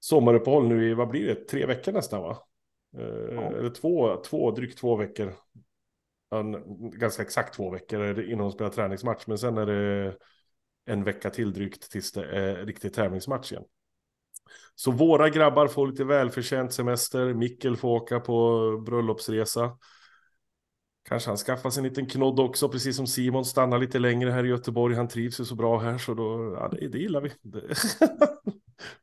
sommaruppehåll 0.00 0.68
nu 0.68 0.90
i, 0.90 0.94
vad 0.94 1.08
blir 1.08 1.26
det, 1.26 1.34
tre 1.34 1.66
veckor 1.66 1.92
nästan 1.92 2.22
va? 2.22 2.38
Eh, 2.98 3.46
Eller 3.46 3.70
två, 3.70 4.16
två, 4.16 4.50
drygt 4.50 4.78
två 4.78 4.96
veckor. 4.96 5.34
En, 6.34 6.56
ganska 6.90 7.22
exakt 7.22 7.54
två 7.54 7.70
veckor 7.70 8.00
är 8.00 8.14
det 8.14 8.26
innan 8.26 8.46
de 8.46 8.52
spelar 8.52 8.70
träningsmatch. 8.70 9.26
Men 9.26 9.38
sen 9.38 9.58
är 9.58 9.66
det 9.66 10.16
en 10.86 11.04
vecka 11.04 11.30
till 11.30 11.52
drygt 11.52 11.90
tills 11.90 12.12
det 12.12 12.24
är 12.24 12.66
riktig 12.66 12.94
tävlingsmatch 12.94 13.52
igen. 13.52 13.64
Så 14.74 14.90
våra 14.90 15.28
grabbar 15.30 15.68
får 15.68 15.86
lite 15.86 16.04
välförtjänt 16.04 16.72
semester. 16.72 17.34
Mikkel 17.34 17.76
får 17.76 17.88
åka 17.88 18.20
på 18.20 18.70
bröllopsresa. 18.86 19.78
Kanske 21.08 21.30
han 21.30 21.37
skaffar 21.37 21.70
sig 21.70 21.80
en 21.80 21.88
liten 21.88 22.06
knodd 22.06 22.40
också, 22.40 22.68
precis 22.68 22.96
som 22.96 23.06
Simon 23.06 23.44
stannar 23.44 23.78
lite 23.78 23.99
längre 23.99 24.30
här 24.30 24.44
i 24.44 24.49
Göteborg. 24.49 24.94
Han 24.96 25.08
trivs 25.08 25.40
ju 25.40 25.44
så 25.44 25.54
bra 25.54 25.78
här, 25.78 25.99
så 25.99 26.14
då, 26.14 26.56
ja, 26.61 26.68
det, 26.68 26.88
det 26.88 26.99
gillar 26.99 27.20
vi. 27.20 27.32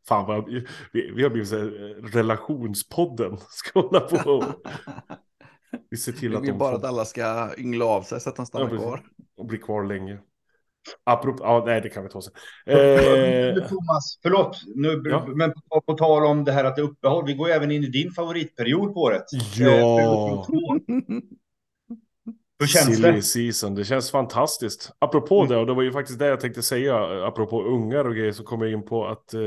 Fan 0.07 0.25
vad, 0.27 0.45
vi, 0.93 1.11
vi 1.15 1.23
har 1.23 1.29
blivit 1.29 1.49
så 1.49 1.57
eh, 1.57 1.61
relationspodden. 2.13 3.37
Ska 3.49 3.79
hålla 3.81 3.99
på 3.99 4.43
Vi 5.89 5.97
ser 5.97 6.11
till 6.11 6.29
Vi 6.29 6.35
att 6.35 6.41
vill 6.43 6.49
de 6.51 6.57
bara 6.57 6.71
får, 6.71 6.77
att 6.77 6.85
alla 6.85 7.05
ska 7.05 7.49
yngla 7.57 7.85
av 7.85 8.01
sig 8.01 8.19
så 8.21 8.29
att 8.29 8.35
de 8.35 8.41
Ja, 8.41 8.45
stannar 8.45 8.67
precis. 8.67 8.85
kvar. 8.85 9.03
och 9.37 9.45
blir 9.45 9.59
kvar 9.59 9.83
länge. 9.83 10.19
Apropå, 11.03 11.43
ja, 11.43 11.63
nej 11.65 11.81
det 11.81 11.89
kan 11.89 12.03
vi 12.03 12.09
ta 12.09 12.21
sen. 12.21 12.33
Men 12.65 12.75
Eh, 12.77 13.53
Thomas, 13.69 14.19
förlåt, 14.23 14.57
nu, 14.75 15.01
Ja. 15.05 15.25
men 15.35 15.53
på, 15.69 15.81
på 15.81 15.93
tal 15.93 16.25
om 16.25 16.43
det 16.43 16.51
här 16.51 16.63
att 16.63 16.75
det 16.75 16.81
är 16.81 16.83
uppehåll, 16.83 17.25
vi 17.25 17.33
går 17.33 17.49
även 17.49 17.71
in 17.71 17.83
i 17.83 17.87
din 17.87 18.11
favoritperiod 18.11 18.93
på 18.93 18.99
året. 19.01 19.23
Ja. 19.57 19.67
Eh. 20.01 20.45
Hur 22.61 22.67
känns 22.67 22.85
Silly 22.95 23.11
det? 23.11 23.21
season, 23.21 23.75
det 23.75 23.85
känns 23.85 24.11
fantastiskt. 24.11 24.91
Apropå 24.99 25.37
Mm. 25.39 25.49
det, 25.49 25.57
och 25.57 25.65
det 25.65 25.73
var 25.73 25.83
ju 25.83 25.91
faktiskt 25.91 26.19
det 26.19 26.25
jag 26.27 26.39
tänkte 26.39 26.61
säga, 26.61 27.25
apropå 27.27 27.63
ungar 27.63 28.05
och 28.05 28.15
grejer, 28.15 28.31
så 28.31 28.43
kom 28.43 28.61
jag 28.61 28.71
in 28.71 28.85
på 28.85 29.07
att 29.07 29.33
eh, 29.33 29.39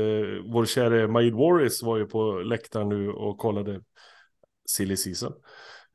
vår 0.53 0.65
käre 0.65 1.07
Maid 1.07 1.33
Warris 1.33 1.83
var 1.83 1.97
ju 1.97 2.05
på 2.05 2.31
läktaren 2.31 2.89
nu 2.89 3.09
och 3.11 3.37
kollade 3.37 3.81
Silly 4.69 4.97
season. 4.97 5.33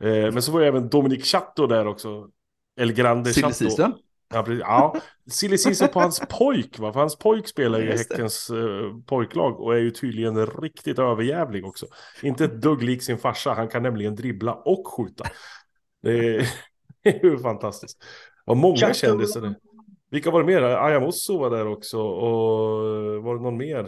Eh, 0.04 0.10
men 0.32 0.42
så 0.42 0.52
var 0.52 0.60
ju 0.60 0.66
även 0.66 0.88
Dominic 0.88 1.24
Chatto 1.32 1.66
där 1.66 1.86
också. 1.86 2.28
El 2.80 2.92
Grande 2.92 3.32
Silly 3.32 3.42
Chatto. 3.42 3.54
season. 3.54 3.92
Ja, 4.34 4.42
precis. 4.42 4.60
ja, 4.60 4.96
silly 5.30 5.58
season 5.58 5.88
på 5.88 6.00
hans 6.00 6.20
pojk, 6.28 6.78
va? 6.78 6.92
För 6.92 7.00
hans 7.00 7.18
pojk 7.18 7.48
spelar 7.48 7.78
ju 7.78 7.84
i. 7.92 7.96
Häckens 7.96 8.50
eh, 8.50 8.96
pojklag 9.06 9.60
och 9.60 9.74
är 9.74 9.78
ju 9.78 9.90
tydligen 9.90 10.46
riktigt 10.46 10.98
överjävlig 10.98 11.66
också. 11.66 11.86
Inte 12.22 12.44
ett 12.44 12.62
dugg 12.62 12.82
lik 12.82 13.02
sin 13.02 13.18
farsa, 13.18 13.52
han 13.52 13.68
kan 13.68 13.82
nämligen 13.82 14.14
dribbla 14.14 14.54
och 14.54 14.86
skjuta. 14.86 15.24
Det 16.02 16.36
är, 16.36 16.48
det 17.20 17.22
är 17.24 17.24
ju 17.30 17.38
fantastiskt. 17.38 17.98
Vad 18.44 18.56
många 18.56 18.76
Chato- 18.76 18.92
kändisar 18.92 19.40
det. 19.40 19.54
Vilka 20.10 20.30
var 20.30 20.40
det 20.40 20.46
mer? 20.46 20.62
Ayamosso 20.62 21.38
var 21.38 21.50
där 21.50 21.66
också 21.66 21.98
och 22.02 23.22
var 23.22 23.36
det 23.36 23.42
någon 23.42 23.56
mer? 23.56 23.82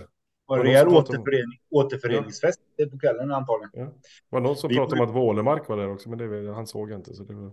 Var 0.46 0.56
Var 0.58 0.64
det 0.64 0.70
rejäl 0.70 0.88
återförening, 0.88 1.58
återföreningsfest 1.70 2.60
på 2.92 2.98
kvällen 2.98 3.32
antagligen. 3.32 3.70
Ja. 3.72 3.92
Var 4.28 4.40
det 4.40 4.46
någon 4.46 4.56
som 4.56 4.68
Vi- 4.68 4.76
pratade 4.76 5.02
om 5.02 5.08
att 5.08 5.14
Wålemark 5.14 5.68
var 5.68 5.76
där 5.76 5.92
också, 5.92 6.08
men 6.08 6.18
det, 6.18 6.28
var- 6.28 6.54
han 6.54 6.66
såg 6.66 6.90
jag 6.90 6.98
inte. 6.98 7.14
Så 7.14 7.22
det 7.24 7.34
var... 7.34 7.52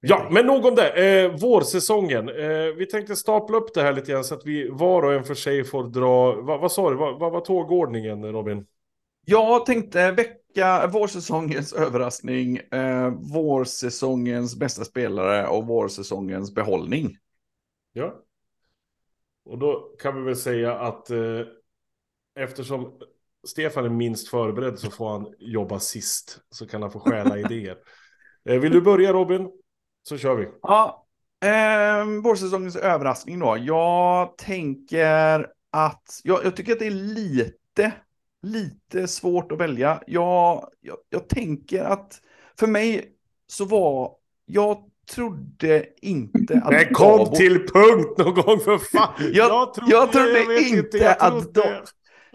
Ja, 0.00 0.28
men 0.30 0.46
nog 0.46 0.64
om 0.66 0.74
det. 0.74 1.22
Eh, 1.24 1.36
vårsäsongen. 1.40 2.28
Eh, 2.28 2.74
vi 2.76 2.86
tänkte 2.86 3.16
stapla 3.16 3.56
upp 3.56 3.74
det 3.74 3.82
här 3.82 3.92
lite 3.92 4.12
grann 4.12 4.24
så 4.24 4.34
att 4.34 4.46
vi 4.46 4.68
var 4.68 5.02
och 5.02 5.12
en 5.14 5.24
för 5.24 5.34
sig 5.34 5.64
får 5.64 5.84
dra... 5.84 6.32
Va, 6.42 6.58
vad 6.58 6.72
sa 6.72 6.90
du? 6.90 6.96
Vad 6.96 7.18
vad 7.18 7.32
var 7.32 7.40
tågordningen, 7.40 8.32
Robin? 8.32 8.66
Jag 9.26 9.66
tänkte 9.66 10.00
väcka 10.54 10.86
vårsäsongens 10.86 11.72
överraskning, 11.72 12.56
eh, 12.56 13.08
vårsäsongens 13.08 14.56
bästa 14.56 14.84
spelare 14.84 15.46
och 15.46 15.66
vårsäsongens 15.66 16.54
behållning. 16.54 17.16
Ja. 17.92 18.22
Och 19.44 19.58
då 19.58 19.96
kan 19.98 20.16
vi 20.16 20.22
väl 20.22 20.36
säga 20.36 20.74
att 20.74 21.10
eh, 21.10 21.40
eftersom 22.40 23.00
Stefan 23.46 23.84
är 23.84 23.88
minst 23.88 24.28
förberedd 24.28 24.78
så 24.78 24.90
får 24.90 25.10
han 25.10 25.34
jobba 25.38 25.78
sist. 25.78 26.40
Så 26.50 26.66
kan 26.66 26.82
han 26.82 26.90
få 26.90 27.00
stjäla 27.00 27.38
idéer. 27.38 27.76
Eh, 28.46 28.60
vill 28.60 28.72
du 28.72 28.80
börja 28.80 29.12
Robin? 29.12 29.50
Så 30.02 30.18
kör 30.18 30.34
vi. 30.34 30.48
Ja, 30.62 31.06
eh, 31.44 32.22
vårsäsongens 32.22 32.76
överraskning 32.76 33.38
då. 33.38 33.56
Jag 33.60 34.38
tänker 34.38 35.46
att, 35.70 36.20
jag, 36.24 36.44
jag 36.44 36.56
tycker 36.56 36.72
att 36.72 36.78
det 36.78 36.86
är 36.86 36.90
lite, 36.90 37.92
lite 38.44 39.08
svårt 39.08 39.52
att 39.52 39.58
välja. 39.58 40.02
Jag, 40.06 40.68
jag, 40.80 40.96
jag 41.10 41.28
tänker 41.28 41.84
att 41.84 42.20
för 42.58 42.66
mig 42.66 43.04
så 43.46 43.64
var, 43.64 44.12
jag 44.46 44.78
trodde 45.14 45.84
inte 46.02 46.60
att 46.64 46.70
Men 46.72 46.94
kom 46.94 47.20
Dabo- 47.20 47.34
till 47.36 47.58
punkt 47.68 48.18
någon 48.18 48.34
gång 48.34 48.60
för 48.60 48.78
fan! 48.78 49.08
Jag- 49.32 49.68
jag 49.90 50.12
trodde 50.12 50.60
inte 50.60 51.14
att 51.14 51.18
trodde- 51.54 51.82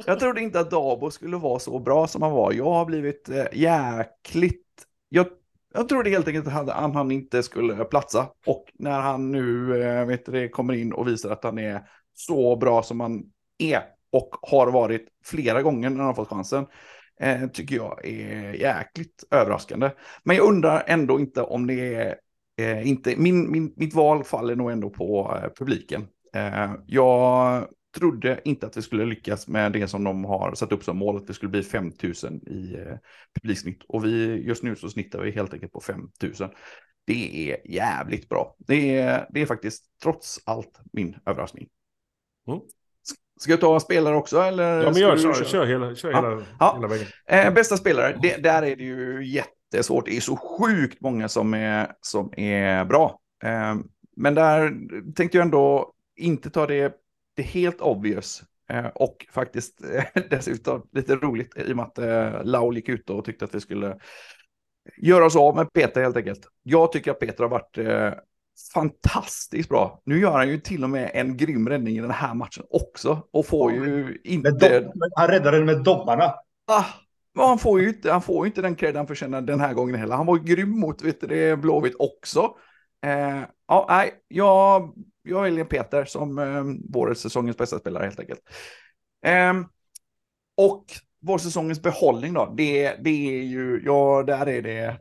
Jag 0.05 0.19
trodde 0.19 0.41
inte 0.41 0.59
att 0.59 0.71
Dabo 0.71 1.11
skulle 1.11 1.37
vara 1.37 1.59
så 1.59 1.79
bra 1.79 2.07
som 2.07 2.21
han 2.21 2.31
var. 2.31 2.51
Jag 2.53 2.65
har 2.71 2.85
blivit 2.85 3.29
eh, 3.29 3.45
jäkligt... 3.53 4.65
Jag, 5.09 5.27
jag 5.73 5.89
trodde 5.89 6.09
helt 6.09 6.27
enkelt 6.27 6.47
att 6.47 6.53
han, 6.53 6.95
han, 6.95 7.11
inte 7.11 7.43
skulle 7.43 7.75
platsa. 7.85 8.27
Och 8.47 8.65
när 8.73 8.99
han 8.99 9.31
nu 9.31 9.81
eh, 9.83 10.05
vet 10.05 10.25
du, 10.25 10.31
det, 10.31 10.49
kommer 10.49 10.73
in 10.73 10.93
och 10.93 11.07
visar 11.07 11.29
att 11.29 11.43
han 11.43 11.59
är 11.59 11.81
så 12.13 12.55
bra 12.55 12.83
som 12.83 12.99
han 12.99 13.23
är 13.57 13.81
och 14.11 14.29
har 14.41 14.71
varit 14.71 15.07
flera 15.25 15.61
gånger 15.61 15.89
när 15.89 15.97
han 15.97 16.05
har 16.05 16.13
fått 16.13 16.27
chansen. 16.27 16.65
Eh, 17.19 17.47
tycker 17.47 17.75
jag 17.75 18.05
är 18.05 18.53
jäkligt 18.53 19.23
överraskande. 19.31 19.91
Men 20.23 20.35
jag 20.35 20.47
undrar 20.47 20.83
ändå 20.87 21.19
inte 21.19 21.41
om 21.41 21.67
det 21.67 21.95
är... 21.95 22.15
Eh, 22.57 22.87
inte, 22.87 23.15
min, 23.17 23.51
min, 23.51 23.73
mitt 23.77 23.93
val 23.93 24.23
faller 24.23 24.55
nog 24.55 24.71
ändå 24.71 24.89
på 24.89 25.39
eh, 25.43 25.49
publiken. 25.59 26.07
Eh, 26.33 26.71
jag 26.87 27.67
trodde 27.97 28.41
inte 28.43 28.65
att 28.65 28.77
vi 28.77 28.81
skulle 28.81 29.05
lyckas 29.05 29.47
med 29.47 29.71
det 29.71 29.87
som 29.87 30.03
de 30.03 30.25
har 30.25 30.55
satt 30.55 30.71
upp 30.71 30.83
som 30.83 30.97
mål, 30.97 31.17
att 31.17 31.27
det 31.27 31.33
skulle 31.33 31.49
bli 31.49 31.63
5 31.63 31.91
000 32.03 32.13
i 32.47 32.75
eh, 32.75 32.97
publiksnitt. 33.33 33.83
Och 33.87 34.05
vi, 34.05 34.43
just 34.47 34.63
nu 34.63 34.75
så 34.75 34.89
snittar 34.89 35.21
vi 35.21 35.31
helt 35.31 35.53
enkelt 35.53 35.71
på 35.71 35.81
5 35.81 36.01
000. 36.23 36.33
Det 37.05 37.51
är 37.51 37.71
jävligt 37.71 38.29
bra. 38.29 38.55
Det 38.59 38.97
är, 38.97 39.27
det 39.29 39.41
är 39.41 39.45
faktiskt 39.45 39.85
trots 40.03 40.39
allt 40.45 40.79
min 40.93 41.15
överraskning. 41.25 41.67
Mm. 42.47 42.59
Ska 43.41 43.51
jag 43.51 43.61
ta 43.61 43.79
spelare 43.79 44.15
också? 44.15 44.39
Eller 44.39 44.77
Ja 44.77 44.83
men 44.83 44.93
du 44.93 44.99
kör, 44.99 45.43
kör 45.43 45.65
hela, 45.65 45.95
kör 45.95 46.11
Ja. 46.11 46.17
hela, 46.17 46.45
Ja. 46.59 46.73
hela 46.75 46.87
vägen. 46.87 47.07
Eh, 47.27 47.53
bästa 47.53 47.77
spelare, 47.77 48.17
det, 48.21 48.37
där 48.43 48.63
är 48.63 48.75
det 48.75 48.83
ju 48.83 49.25
jättesvårt. 49.25 50.05
Det 50.05 50.17
är 50.17 50.21
så 50.21 50.35
sjukt 50.37 51.01
många 51.01 51.29
som 51.29 51.53
är, 51.53 51.91
som 52.01 52.33
är 52.37 52.85
bra. 52.85 53.19
Eh, 53.43 53.75
men 54.15 54.35
där 54.35 54.73
tänkte 55.15 55.37
jag 55.37 55.45
ändå 55.45 55.93
inte 56.15 56.49
ta 56.49 56.67
det, 56.67 56.93
det 57.35 57.43
helt 57.43 57.81
obvious. 57.81 58.43
Eh, 58.69 58.85
och 58.85 59.25
faktiskt 59.31 59.83
eh, 59.83 60.21
dessutom 60.29 60.87
lite 60.91 61.15
roligt 61.15 61.57
i 61.57 61.71
och 61.71 61.75
med 61.75 61.85
att 61.85 61.97
eh, 61.97 62.43
Lau 62.43 62.73
gick 62.73 62.89
ut 62.89 63.09
och 63.09 63.25
tyckte 63.25 63.45
att 63.45 63.55
vi 63.55 63.61
skulle 63.61 63.97
göra 64.97 65.25
oss 65.25 65.35
av 65.35 65.55
med 65.55 65.73
Peter 65.73 66.01
helt 66.01 66.17
enkelt. 66.17 66.41
Jag 66.63 66.91
tycker 66.91 67.11
att 67.11 67.19
Peter 67.19 67.43
har 67.43 67.49
varit 67.49 67.77
eh, 67.77 68.11
fantastiskt 68.73 69.69
bra. 69.69 70.01
Nu 70.05 70.19
gör 70.19 70.31
han 70.31 70.49
ju 70.49 70.59
till 70.59 70.83
och 70.83 70.89
med 70.89 71.11
en 71.13 71.37
grym 71.37 71.69
räddning 71.69 71.97
i 71.97 72.01
den 72.01 72.11
här 72.11 72.33
matchen 72.33 72.63
också. 72.69 73.27
Och 73.31 73.45
får 73.45 73.71
ju 73.71 74.17
inte... 74.23 74.91
han 75.15 75.27
räddade 75.27 75.57
den 75.57 75.65
med 75.65 75.83
dobbarna. 75.83 76.33
Ah, 76.67 76.85
men 77.35 77.45
han 77.45 77.59
får 77.59 77.81
ju 77.81 77.89
inte, 77.89 78.11
han 78.11 78.21
får 78.21 78.45
inte 78.47 78.61
den 78.61 78.75
cred 78.75 78.95
han 78.95 79.07
förtjänar 79.07 79.41
den 79.41 79.59
här 79.59 79.73
gången 79.73 79.95
heller. 79.95 80.15
Han 80.15 80.25
var 80.25 80.37
grym 80.37 80.79
mot 80.79 81.03
vet 81.03 81.21
du, 81.21 81.27
det, 81.27 81.57
Blåvitt 81.57 81.95
också. 81.99 82.55
Eh, 83.05 83.41
ja, 83.67 83.85
nej, 83.89 84.11
jag, 84.27 84.93
jag 85.23 85.41
väljer 85.41 85.65
Peter 85.65 86.05
som 86.05 86.39
eh, 86.39 86.63
vår 86.93 87.13
säsongens 87.13 87.57
bästa 87.57 87.79
spelare 87.79 88.03
helt 88.03 88.19
enkelt. 88.19 88.41
Eh, 89.25 89.53
och 90.57 90.85
vår 91.21 91.37
säsongens 91.37 91.81
behållning 91.81 92.33
då, 92.33 92.53
det, 92.57 92.95
det 93.03 93.39
är 93.39 93.43
ju, 93.43 93.81
ja, 93.85 94.23
där 94.27 94.49
är 94.49 94.61
det 94.61 94.99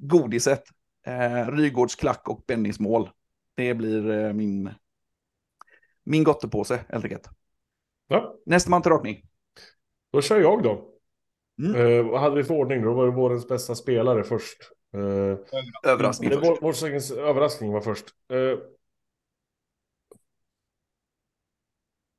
godiset. 0.00 0.62
Eh, 1.06 1.50
Rygårds 1.50 1.94
klack 1.94 2.28
och 2.28 2.44
Bennys 2.46 2.80
mål. 2.80 3.10
Det 3.54 3.74
blir 3.74 4.10
eh, 4.10 4.32
min, 4.32 4.70
min 6.04 6.24
gottepåse 6.24 6.84
helt 6.88 7.04
enkelt. 7.04 7.28
Ja, 8.08 8.34
Nästa 8.46 8.70
man 8.70 8.82
till 8.82 8.92
rakning. 8.92 9.22
då 10.12 10.20
kör 10.20 10.40
jag 10.40 10.62
då. 10.62 10.90
Mm. 11.62 11.80
Eh, 11.80 12.10
vad 12.10 12.20
hade 12.20 12.36
vi 12.36 12.44
för 12.44 12.54
ordning 12.54 12.82
då? 12.82 12.88
Då 12.88 12.94
var 12.94 13.04
det 13.04 13.12
vårens 13.12 13.48
bästa 13.48 13.74
spelare 13.74 14.24
först. 14.24 14.58
Uh, 14.96 15.36
överraskning. 15.84 16.30
Vår, 16.42 16.60
vårsäsongens 16.60 17.10
överraskning 17.10 17.72
var 17.72 17.80
först. 17.80 18.06
Uh, 18.32 18.58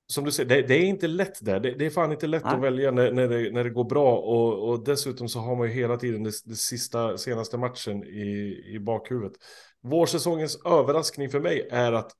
som 0.08 0.24
du 0.24 0.32
säger, 0.32 0.50
det, 0.50 0.62
det, 0.62 0.76
är 0.76 0.86
inte 0.86 1.08
lätt 1.08 1.46
där. 1.46 1.60
Det, 1.60 1.72
det 1.72 1.86
är 1.86 1.90
fan 1.90 2.12
inte 2.12 2.28
lätt 2.28 2.44
Nej. 2.44 2.54
att 2.54 2.62
välja 2.62 2.92
när, 2.92 3.12
när, 3.12 3.28
det, 3.28 3.52
när 3.52 3.64
det 3.64 3.70
går 3.70 3.84
bra. 3.84 4.18
Och, 4.18 4.70
och 4.70 4.84
dessutom 4.84 5.30
så 5.30 5.40
har 5.40 5.56
man 5.56 5.68
ju 5.68 5.74
hela 5.74 5.98
tiden 5.98 6.24
det, 6.24 6.32
det 6.46 6.56
sista, 6.56 7.18
senaste 7.18 7.58
matchen 7.58 8.04
i, 8.04 8.62
i 8.68 8.80
bakhuvudet. 8.80 9.34
Vårsäsongens 9.82 10.66
överraskning 10.66 11.30
för 11.30 11.40
mig 11.40 11.68
är 11.72 11.92
att 11.92 12.12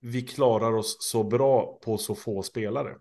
vi 0.00 0.22
klarar 0.22 0.72
oss 0.72 0.96
så 1.00 1.24
bra 1.24 1.78
på 1.84 1.98
så 1.98 2.14
få 2.14 2.42
spelare. 2.42 2.94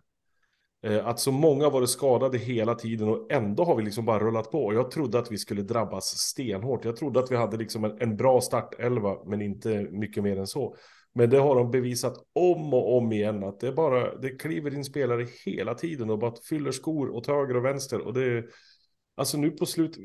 Eh, 0.83 1.07
att 1.07 1.19
så 1.19 1.31
många 1.31 1.69
varit 1.69 1.89
skadade 1.89 2.37
hela 2.37 2.75
tiden 2.75 3.09
och 3.09 3.31
ändå 3.31 3.63
har 3.63 3.75
vi 3.75 3.83
liksom 3.83 4.05
bara 4.05 4.19
rullat 4.19 4.51
på. 4.51 4.73
Jag 4.73 4.91
trodde 4.91 5.19
att 5.19 5.31
vi 5.31 5.37
skulle 5.37 5.61
drabbas 5.61 6.05
stenhårt. 6.05 6.85
Jag 6.85 6.95
trodde 6.95 7.19
att 7.19 7.31
vi 7.31 7.35
hade 7.35 7.57
liksom 7.57 7.83
en, 7.83 8.01
en 8.01 8.17
bra 8.17 8.41
startelva, 8.41 9.17
men 9.25 9.41
inte 9.41 9.87
mycket 9.91 10.23
mer 10.23 10.39
än 10.39 10.47
så. 10.47 10.75
Men 11.15 11.29
det 11.29 11.37
har 11.37 11.55
de 11.55 11.71
bevisat 11.71 12.17
om 12.33 12.73
och 12.73 12.97
om 12.97 13.11
igen 13.11 13.43
att 13.43 13.59
det 13.59 13.67
är 13.67 13.71
bara, 13.71 14.15
det 14.15 14.29
kliver 14.29 14.75
in 14.75 14.85
spelare 14.85 15.27
hela 15.45 15.73
tiden 15.73 16.09
och 16.09 16.19
bara 16.19 16.35
fyller 16.49 16.71
skor 16.71 17.09
åt 17.09 17.27
höger 17.27 17.57
och 17.57 17.65
vänster. 17.65 18.01
Och 18.01 18.13
det, 18.13 18.45
alltså 19.15 19.37
nu 19.37 19.51
på 19.51 19.65
slut, 19.65 19.97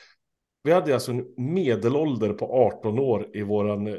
vi 0.62 0.72
hade 0.72 0.94
alltså 0.94 1.12
en 1.12 1.26
medelålder 1.36 2.32
på 2.32 2.52
18 2.52 2.98
år 2.98 3.30
i 3.36 3.42
våran 3.42 3.86
eh, 3.86 3.94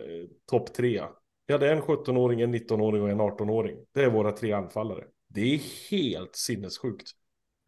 topp 0.46 0.74
tre. 0.74 1.04
Vi 1.48 1.54
hade 1.54 1.72
en 1.72 1.82
17-åring, 1.82 2.42
en 2.42 2.56
19-åring 2.56 3.02
och 3.02 3.10
en 3.10 3.22
18-åring. 3.22 3.78
Det 3.94 4.04
är 4.04 4.10
våra 4.10 4.32
tre 4.32 4.52
anfallare. 4.52 5.04
Det 5.28 5.42
är 5.42 5.90
helt 5.92 6.36
sinnessjukt. 6.36 7.08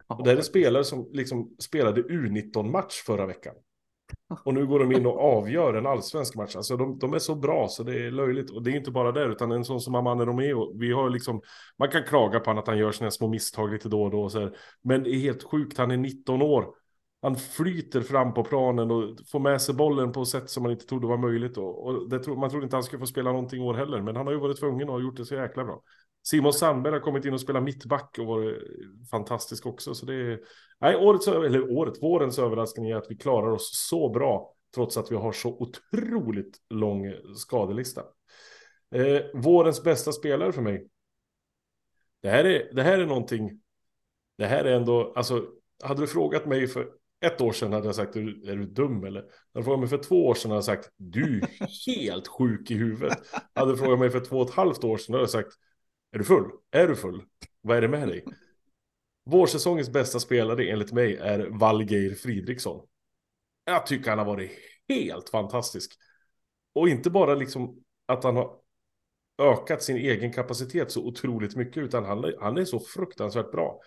Och 0.08 0.24
det 0.24 0.32
är 0.32 0.42
spelare 0.42 0.84
som 0.84 1.10
liksom 1.14 1.56
spelade 1.60 2.02
U19-match 2.02 2.94
förra 3.06 3.26
veckan. 3.26 3.56
Och 4.46 4.54
nu 4.54 4.68
går 4.68 4.80
de 4.80 4.92
in 4.92 5.06
och 5.06 5.20
avgör 5.20 5.74
en 5.74 5.86
allsvensk 5.86 6.36
match. 6.36 6.56
Alltså 6.56 6.78
de, 6.78 7.00
de, 7.00 7.14
är 7.14 7.20
så 7.20 7.36
bra 7.36 7.68
så 7.68 7.84
det 7.84 8.06
är 8.06 8.12
löjligt. 8.12 8.50
Och 8.50 8.64
det 8.64 8.72
är 8.72 8.76
inte 8.76 8.92
bara 8.92 9.12
där, 9.12 9.30
utan 9.30 9.52
en 9.52 9.66
sån 9.66 9.82
som 9.82 9.96
Amanda 9.96 10.26
Romeo. 10.26 10.78
Vi 10.80 10.92
har 10.92 11.10
liksom, 11.10 11.42
man 11.80 11.90
kan 11.90 12.04
klaga 12.04 12.40
på 12.40 12.50
honom 12.50 12.62
att 12.62 12.68
han 12.68 12.78
gör 12.78 12.92
sina 12.92 13.12
små 13.12 13.28
misstag 13.28 13.72
lite 13.72 13.90
då 13.90 14.04
och 14.04 14.12
då. 14.12 14.22
Och 14.22 14.32
så 14.32 14.40
här. 14.40 14.56
Men 14.84 15.04
det 15.04 15.10
är 15.10 15.20
helt 15.20 15.44
sjukt, 15.44 15.78
han 15.78 15.92
är 15.92 15.98
19 15.98 16.42
år. 16.42 16.66
Han 17.22 17.36
flyter 17.36 18.02
fram 18.02 18.34
på 18.34 18.44
planen 18.44 18.92
och 18.92 19.18
får 19.32 19.40
med 19.40 19.62
sig 19.62 19.76
bollen 19.76 20.12
på 20.12 20.22
ett 20.22 20.28
sätt 20.28 20.50
som 20.50 20.64
man 20.64 20.72
inte 20.72 20.86
trodde 20.86 21.08
var 21.08 21.18
möjligt. 21.18 21.56
då 21.56 21.66
och 21.66 22.10
det, 22.10 22.28
man 22.28 22.50
trodde 22.50 22.64
inte 22.64 22.76
han 22.76 22.84
skulle 22.84 23.00
få 23.00 23.06
spela 23.06 23.32
någonting 23.32 23.62
år 23.62 23.74
heller, 23.74 24.02
men 24.02 24.16
han 24.16 24.26
har 24.26 24.34
ju 24.34 24.40
varit 24.40 24.60
tvungen 24.60 24.90
och 24.90 24.94
har 24.94 25.02
gjort 25.02 25.18
det 25.18 25.26
så 25.26 25.36
jäkla 25.36 25.64
bra. 25.64 25.82
Simon 26.24 26.54
Sandberg 26.54 26.94
har 26.94 27.00
kommit 27.00 27.26
in 27.26 27.34
och 27.34 27.42
spelat 27.42 27.64
mittback 27.64 28.18
och 28.20 28.26
varit 28.26 28.58
fantastisk 29.12 29.66
också. 29.66 29.96
Så 29.96 30.06
det 30.06 30.14
är, 30.14 30.40
nej, 30.80 30.96
årets, 30.96 31.28
eller 31.28 31.72
året, 31.72 32.02
vårens 32.02 32.40
överraskning 32.40 32.90
är 32.90 32.96
att 32.96 33.12
vi 33.12 33.16
klarar 33.18 33.52
oss 33.52 33.88
så 33.90 34.10
bra 34.10 34.54
trots 34.76 34.98
att 34.98 35.12
vi 35.12 35.16
har 35.16 35.32
så 35.32 35.50
otroligt 35.50 36.58
lång 36.70 37.14
skadelista. 37.36 38.02
Eh, 38.96 39.22
vårens 39.34 39.84
bästa 39.84 40.12
spelare 40.12 40.52
för 40.52 40.62
mig. 40.62 40.88
Det 42.22 42.30
här 42.30 42.44
är, 42.44 42.74
det 42.74 42.84
här 42.84 43.00
är 43.00 43.06
någonting. 43.06 43.62
Det 44.38 44.46
här 44.46 44.66
är 44.66 44.76
ändå, 44.76 45.14
alltså, 45.16 45.46
hade 45.84 46.02
du 46.02 46.08
frågat 46.08 46.46
mig 46.46 46.68
för 46.68 46.99
ett 47.22 47.42
år 47.42 47.52
sedan 47.52 47.74
hade 47.74 47.86
jag 47.86 47.96
sagt, 47.96 48.16
är 48.16 48.56
du, 48.56 48.66
dum 48.66 49.04
eller? 49.04 49.22
Hade 49.22 49.30
du 49.54 49.64
frågat 49.64 49.80
mig 49.80 49.90
för 49.90 49.98
två 49.98 50.28
år 50.28 50.34
sedan 50.34 50.52
hade 50.52 50.58
jag 50.58 50.66
sagt, 50.66 50.90
du 50.98 51.40
är 51.40 51.88
helt 51.88 52.28
sjuk 52.28 52.72
i 52.72 52.76
huvudet. 52.76 53.18
Hade 53.54 53.72
du 53.72 53.78
frågat 53.78 54.00
mig 54.00 54.10
för 54.10 54.20
två 54.20 54.38
och 54.38 54.50
ett 54.50 54.56
halvt 54.56 54.84
år 54.84 54.98
sedan 54.98 55.14
hade 55.14 55.24
jag 55.24 55.30
sagt, 55.30 55.54
är 56.12 56.18
du 56.18 56.24
full? 56.24 56.52
Är 56.72 56.88
du 56.88 56.96
full? 56.96 57.24
Vad 57.62 57.78
är 57.78 57.82
det 57.82 57.88
med 57.88 58.08
dig? 58.08 58.26
Vårsäsongens 59.26 59.90
bästa 59.90 60.20
spelare 60.20 60.70
enligt 60.70 60.92
mig 60.92 61.16
är 61.16 61.40
Valgeir 61.60 62.16
Fridriksson. 62.16 62.88
Jag 63.66 63.86
tycker 63.86 64.10
han 64.10 64.20
har 64.20 64.26
varit 64.26 64.52
helt 64.90 65.30
fantastisk. 65.30 65.92
Och 66.74 66.90
inte 66.90 67.10
bara 67.10 67.36
liksom 67.36 67.84
att 68.06 68.24
han 68.24 68.36
har 68.36 68.56
ökat 69.42 69.84
sin 69.84 69.98
egen 69.98 70.34
kapacitet 70.34 70.92
så 70.92 71.06
otroligt 71.06 71.56
mycket, 71.56 71.84
utan 71.84 72.06
han, 72.06 72.34
han 72.40 72.58
är 72.58 72.66
så 72.66 72.80
fruktansvärt 72.80 73.52
bra 73.52 73.80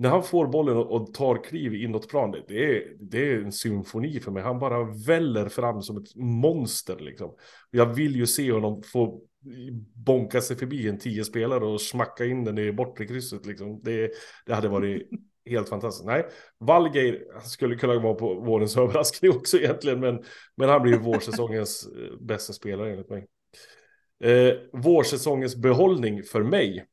när 0.00 0.10
han 0.10 0.22
får 0.22 0.46
bollen 0.46 0.76
och, 0.76 1.14
tar 1.14 1.44
kliv 1.44 1.74
inåtplan, 1.74 2.34
det 2.48 2.76
är, 2.76 2.96
det 3.00 3.32
är 3.32 3.38
en 3.38 3.52
symfoni 3.52 4.20
för 4.20 4.30
mig. 4.30 4.42
Han 4.42 4.58
bara 4.58 4.84
väller 5.06 5.48
fram 5.48 5.82
som 5.82 5.96
ett 5.96 6.16
monster 6.16 6.96
liksom. 6.98 7.34
Jag 7.70 7.94
vill 7.94 8.16
ju 8.16 8.26
se 8.26 8.52
honom 8.52 8.82
få 8.82 9.22
bonka 9.94 10.40
sig 10.40 10.56
förbi 10.56 10.88
en 10.88 10.98
tio 10.98 11.24
spelare 11.24 11.64
och 11.64 11.80
smacka 11.80 12.24
in 12.24 12.44
den 12.44 12.58
i 12.58 12.72
bortre 12.72 13.06
krysset 13.06 13.46
liksom. 13.46 13.80
Det, 13.82 14.10
det 14.46 14.54
hade 14.54 14.68
varit 14.68 15.08
helt 15.50 15.68
fantastiskt. 15.68 16.06
Nej, 16.06 16.26
Valgeir 16.58 17.40
skulle 17.42 17.76
kunna 17.76 17.98
vara 17.98 18.14
på 18.14 18.34
vårens 18.34 18.76
överraskning 18.76 19.30
också 19.30 19.56
egentligen, 19.56 20.00
men, 20.00 20.22
men 20.56 20.68
han 20.68 20.82
blir 20.82 20.92
ju 20.92 20.98
vårsäsongens 20.98 21.88
eh, 21.98 22.20
bästa 22.20 22.52
spelare 22.52 22.92
enligt 22.92 23.10
mig. 23.10 23.26
Eh, 24.24 24.54
vårsäsongens 24.72 25.56
behållning 25.56 26.22
för 26.22 26.42
mig 26.42 26.86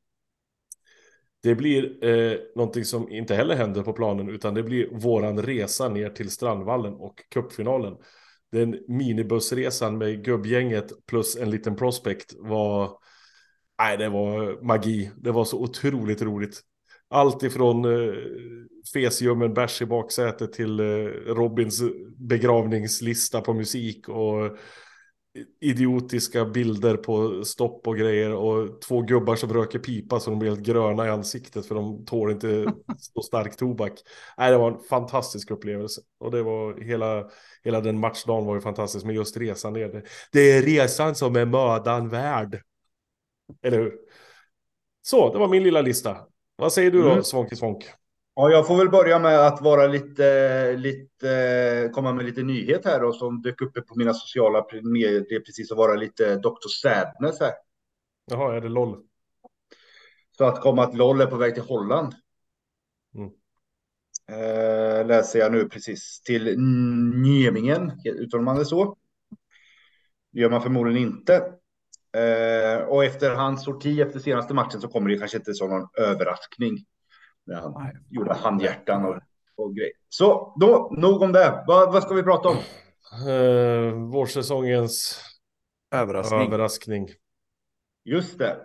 det 1.43 1.55
blir 1.55 2.05
eh, 2.05 2.37
någonting 2.55 2.85
som 2.85 3.09
inte 3.09 3.35
heller 3.35 3.55
händer 3.55 3.83
på 3.83 3.93
planen, 3.93 4.29
utan 4.29 4.53
det 4.53 4.63
blir 4.63 4.87
våran 4.91 5.41
resa 5.41 5.89
ner 5.89 6.09
till 6.09 6.29
Strandvallen 6.31 6.93
och 6.93 7.15
cupfinalen. 7.33 7.95
Den 8.51 8.79
minibussresan 8.87 9.97
med 9.97 10.25
gubbgänget 10.25 11.05
plus 11.05 11.37
en 11.37 11.49
liten 11.49 11.75
prospect 11.75 12.33
var, 12.37 12.91
nej 13.79 13.97
det 13.97 14.09
var 14.09 14.63
magi. 14.63 15.11
Det 15.17 15.31
var 15.31 15.45
så 15.45 15.59
otroligt 15.59 16.21
roligt. 16.21 16.61
Allt 17.09 17.43
ifrån 17.43 17.85
eh, 17.85 18.13
fesljummen 18.93 19.53
bärs 19.53 19.81
i 19.81 19.85
baksätet 19.85 20.53
till 20.53 20.79
eh, 20.79 20.83
Robins 21.25 21.81
begravningslista 22.17 23.41
på 23.41 23.53
musik 23.53 24.09
och 24.09 24.57
idiotiska 25.59 26.45
bilder 26.45 26.97
på 26.97 27.43
stopp 27.45 27.87
och 27.87 27.97
grejer 27.97 28.33
och 28.33 28.81
två 28.81 29.01
gubbar 29.01 29.35
som 29.35 29.53
röker 29.53 29.79
pipa 29.79 30.19
så 30.19 30.29
de 30.29 30.39
blir 30.39 30.49
helt 30.49 30.65
gröna 30.65 31.07
i 31.07 31.09
ansiktet 31.09 31.65
för 31.65 31.75
de 31.75 32.05
tål 32.05 32.31
inte 32.31 32.73
så 32.97 33.21
stark 33.21 33.57
tobak. 33.57 33.93
Nej, 34.37 34.51
det 34.51 34.57
var 34.57 34.71
en 34.71 34.79
fantastisk 34.89 35.51
upplevelse 35.51 36.01
och 36.19 36.31
det 36.31 36.43
var 36.43 36.81
hela, 36.81 37.29
hela 37.63 37.81
den 37.81 37.99
matchdagen 37.99 38.45
var 38.45 38.55
ju 38.55 38.61
fantastisk 38.61 39.05
med 39.05 39.15
just 39.15 39.37
resan 39.37 39.73
ner. 39.73 40.03
Det 40.31 40.51
är 40.51 40.61
resan 40.61 41.15
som 41.15 41.35
är 41.35 41.45
mödan 41.45 42.09
värd. 42.09 42.61
Eller 43.63 43.77
hur? 43.77 43.93
Så, 45.01 45.33
det 45.33 45.39
var 45.39 45.47
min 45.47 45.63
lilla 45.63 45.81
lista. 45.81 46.17
Vad 46.55 46.73
säger 46.73 46.91
du 46.91 47.01
då, 47.01 47.11
mm. 47.11 47.23
Svånke 47.23 47.55
Svånk? 47.55 47.85
Ja, 48.39 48.49
jag 48.51 48.67
får 48.67 48.77
väl 48.77 48.89
börja 48.89 49.19
med 49.19 49.47
att 49.47 49.61
vara 49.61 49.87
lite, 49.87 50.77
lite, 50.77 51.89
komma 51.93 52.13
med 52.13 52.25
lite 52.25 52.43
nyhet 52.43 52.85
här 52.85 53.03
och 53.03 53.15
som 53.15 53.41
dök 53.41 53.61
upp 53.61 53.87
på 53.87 53.95
mina 53.95 54.13
sociala 54.13 54.65
medier 54.83 55.39
precis 55.39 55.71
och 55.71 55.77
vara 55.77 55.95
lite 55.95 56.35
Dr. 56.35 56.67
Sadness 56.81 57.39
här. 57.39 57.53
Jaha, 58.25 58.55
är 58.55 58.61
det 58.61 58.69
LOL? 58.69 59.03
Så 60.37 60.45
att 60.45 60.61
komma 60.61 60.83
att 60.83 60.97
LOL 60.97 61.21
är 61.21 61.25
på 61.25 61.35
väg 61.35 61.53
till 61.53 61.63
Holland. 61.63 62.13
Mm. 63.15 63.29
Eh, 64.31 65.07
läser 65.07 65.39
jag 65.39 65.51
nu 65.51 65.69
precis 65.69 66.21
till 66.21 66.59
Njemingen, 67.15 67.91
uttalar 68.05 68.43
man 68.43 68.57
det 68.57 68.65
så? 68.65 68.97
Det 70.31 70.39
gör 70.39 70.49
man 70.49 70.61
förmodligen 70.61 71.07
inte. 71.07 71.35
Eh, 72.11 72.83
och 72.87 73.05
efter 73.05 73.35
hans 73.35 73.63
sorti 73.63 74.01
efter 74.01 74.19
senaste 74.19 74.53
matchen 74.53 74.81
så 74.81 74.87
kommer 74.87 75.09
det 75.09 75.17
kanske 75.17 75.37
inte 75.37 75.53
som 75.53 75.69
någon 75.69 75.87
överraskning. 75.97 76.85
När 77.47 77.61
han 77.61 77.73
Nej. 77.73 77.97
gjorde 78.09 78.33
handhjärtan 78.33 79.05
och, 79.05 79.19
och 79.55 79.75
grejer. 79.75 79.93
Så 80.09 80.55
då, 80.59 80.93
nog 80.97 81.21
om 81.21 81.31
det. 81.31 81.63
Vad, 81.67 81.93
vad 81.93 82.03
ska 82.03 82.13
vi 82.13 82.23
prata 82.23 82.49
om? 82.49 82.57
Uh, 83.29 84.11
vårsäsongens 84.11 85.21
överraskning. 85.91 86.41
överraskning. 86.41 87.09
Just 88.03 88.39
det. 88.39 88.57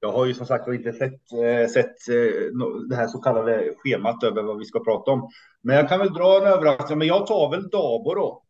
Jag 0.00 0.12
har 0.12 0.26
ju 0.26 0.34
som 0.34 0.46
sagt 0.46 0.68
inte 0.68 0.92
sett, 0.92 1.32
äh, 1.32 1.68
sett 1.68 2.08
äh, 2.08 2.84
det 2.88 2.96
här 2.96 3.06
så 3.06 3.18
kallade 3.18 3.74
schemat 3.76 4.22
över 4.22 4.42
vad 4.42 4.58
vi 4.58 4.64
ska 4.64 4.84
prata 4.84 5.10
om. 5.10 5.30
Men 5.62 5.76
jag 5.76 5.88
kan 5.88 5.98
väl 5.98 6.12
dra 6.12 6.36
en 6.40 6.52
överraskning. 6.52 6.98
Men 6.98 7.08
jag 7.08 7.26
tar 7.26 7.50
väl 7.50 7.68
Dabo 7.68 8.14
då. 8.14 8.42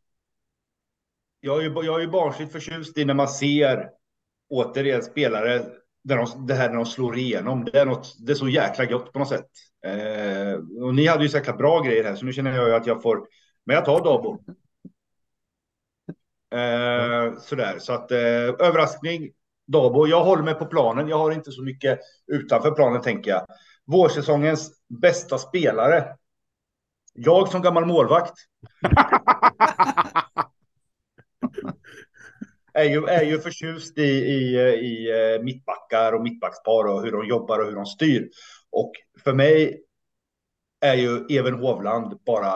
Jag 1.40 1.58
är 1.58 1.62
ju, 1.62 1.74
jag 1.84 1.96
är 1.96 2.00
ju 2.00 2.10
barnsligt 2.10 2.52
förtjust 2.52 2.98
i 2.98 3.04
när 3.04 3.14
man 3.14 3.28
ser 3.28 3.90
återigen 4.48 5.02
spelare 5.02 5.66
där 6.06 6.16
de, 6.16 6.46
det 6.46 6.54
här 6.54 6.68
när 6.68 6.76
de 6.76 6.86
slår 6.86 7.18
igenom. 7.18 7.64
Det 7.64 7.78
är, 7.78 7.86
något, 7.86 8.16
det 8.18 8.32
är 8.32 8.36
så 8.36 8.48
jäkla 8.48 8.84
gott 8.84 9.12
på 9.12 9.18
något 9.18 9.28
sätt. 9.28 9.46
Eh, 9.86 10.84
och 10.84 10.94
ni 10.94 11.06
hade 11.06 11.22
ju 11.22 11.28
så 11.28 11.36
jäkla 11.36 11.56
bra 11.56 11.80
grejer 11.80 12.04
här, 12.04 12.14
så 12.14 12.24
nu 12.24 12.32
känner 12.32 12.56
jag 12.56 12.68
ju 12.68 12.74
att 12.74 12.86
jag 12.86 13.02
får. 13.02 13.26
Men 13.66 13.74
jag 13.74 13.84
tar 13.84 14.04
Dabo. 14.04 14.38
Eh, 16.54 17.38
sådär, 17.38 17.78
så 17.78 17.92
att 17.92 18.10
eh, 18.10 18.18
överraskning. 18.18 19.30
Dabo. 19.66 20.06
Jag 20.06 20.24
håller 20.24 20.42
mig 20.42 20.54
på 20.54 20.66
planen. 20.66 21.08
Jag 21.08 21.18
har 21.18 21.30
inte 21.30 21.52
så 21.52 21.62
mycket 21.62 22.00
utanför 22.26 22.70
planen 22.70 23.02
tänker 23.02 23.30
jag. 23.30 23.46
Vårsäsongens 23.86 24.72
bästa 24.88 25.38
spelare. 25.38 26.16
Jag 27.12 27.48
som 27.48 27.62
gammal 27.62 27.86
målvakt. 27.86 28.34
är 32.76 32.84
ju, 32.84 33.04
är 33.04 33.22
ju 33.22 33.38
förtjust 33.38 33.98
i, 33.98 34.02
i, 34.02 34.56
i 34.60 35.10
eh, 35.10 35.42
mittbackar 35.42 36.12
och 36.12 36.22
mittbackspar 36.22 36.84
och 36.84 37.02
hur 37.02 37.12
de 37.12 37.26
jobbar 37.26 37.58
och 37.58 37.66
hur 37.66 37.74
de 37.74 37.86
styr. 37.86 38.28
Och 38.70 38.92
för 39.24 39.32
mig 39.32 39.82
är 40.80 40.94
ju 40.94 41.26
Even 41.30 41.54
Hovland 41.54 42.18
bara 42.26 42.52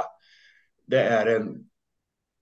det 0.86 1.02
är 1.02 1.26
en... 1.26 1.66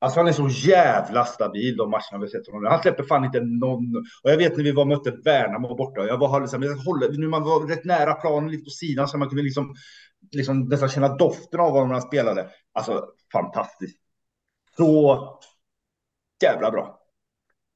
Alltså 0.01 0.21
han 0.21 0.29
är 0.29 0.33
så 0.33 0.49
jävla 0.49 1.25
stabil 1.25 1.77
de 1.77 1.91
matcherna 1.91 2.19
vi 2.21 2.29
sett 2.29 2.47
honom. 2.47 2.71
Han 2.71 2.83
släpper 2.83 3.05
fan 3.05 3.25
inte 3.25 3.41
någon. 3.41 3.97
Och 4.23 4.31
jag 4.31 4.37
vet 4.37 4.57
när 4.57 4.65
vi 4.65 4.73
var 4.73 4.83
och 4.83 4.89
mötte 4.89 5.11
Värnamo 5.11 5.77
borta. 5.77 6.07
Jag 6.07 6.19
var 6.19 6.41
liksom, 6.41 6.63
jag 6.63 6.77
håller, 6.77 7.09
nu 7.19 7.29
man 7.29 7.43
var 7.43 7.67
rätt 7.67 7.85
nära 7.85 8.15
planen, 8.15 8.51
lite 8.51 8.65
på 8.65 8.71
sidan 8.71 9.09
så 9.09 9.19
man 9.19 9.29
kunde 9.29 9.43
liksom, 9.43 9.75
liksom 10.33 10.69
nästan 10.69 10.89
känna 10.89 11.17
doften 11.17 11.61
av 11.61 11.71
honom 11.71 11.89
när 11.89 11.95
han 11.95 12.03
spelade. 12.03 12.51
Alltså 12.73 13.05
fantastiskt. 13.33 13.99
Så 14.77 15.39
jävla 16.43 16.71
bra. 16.71 16.98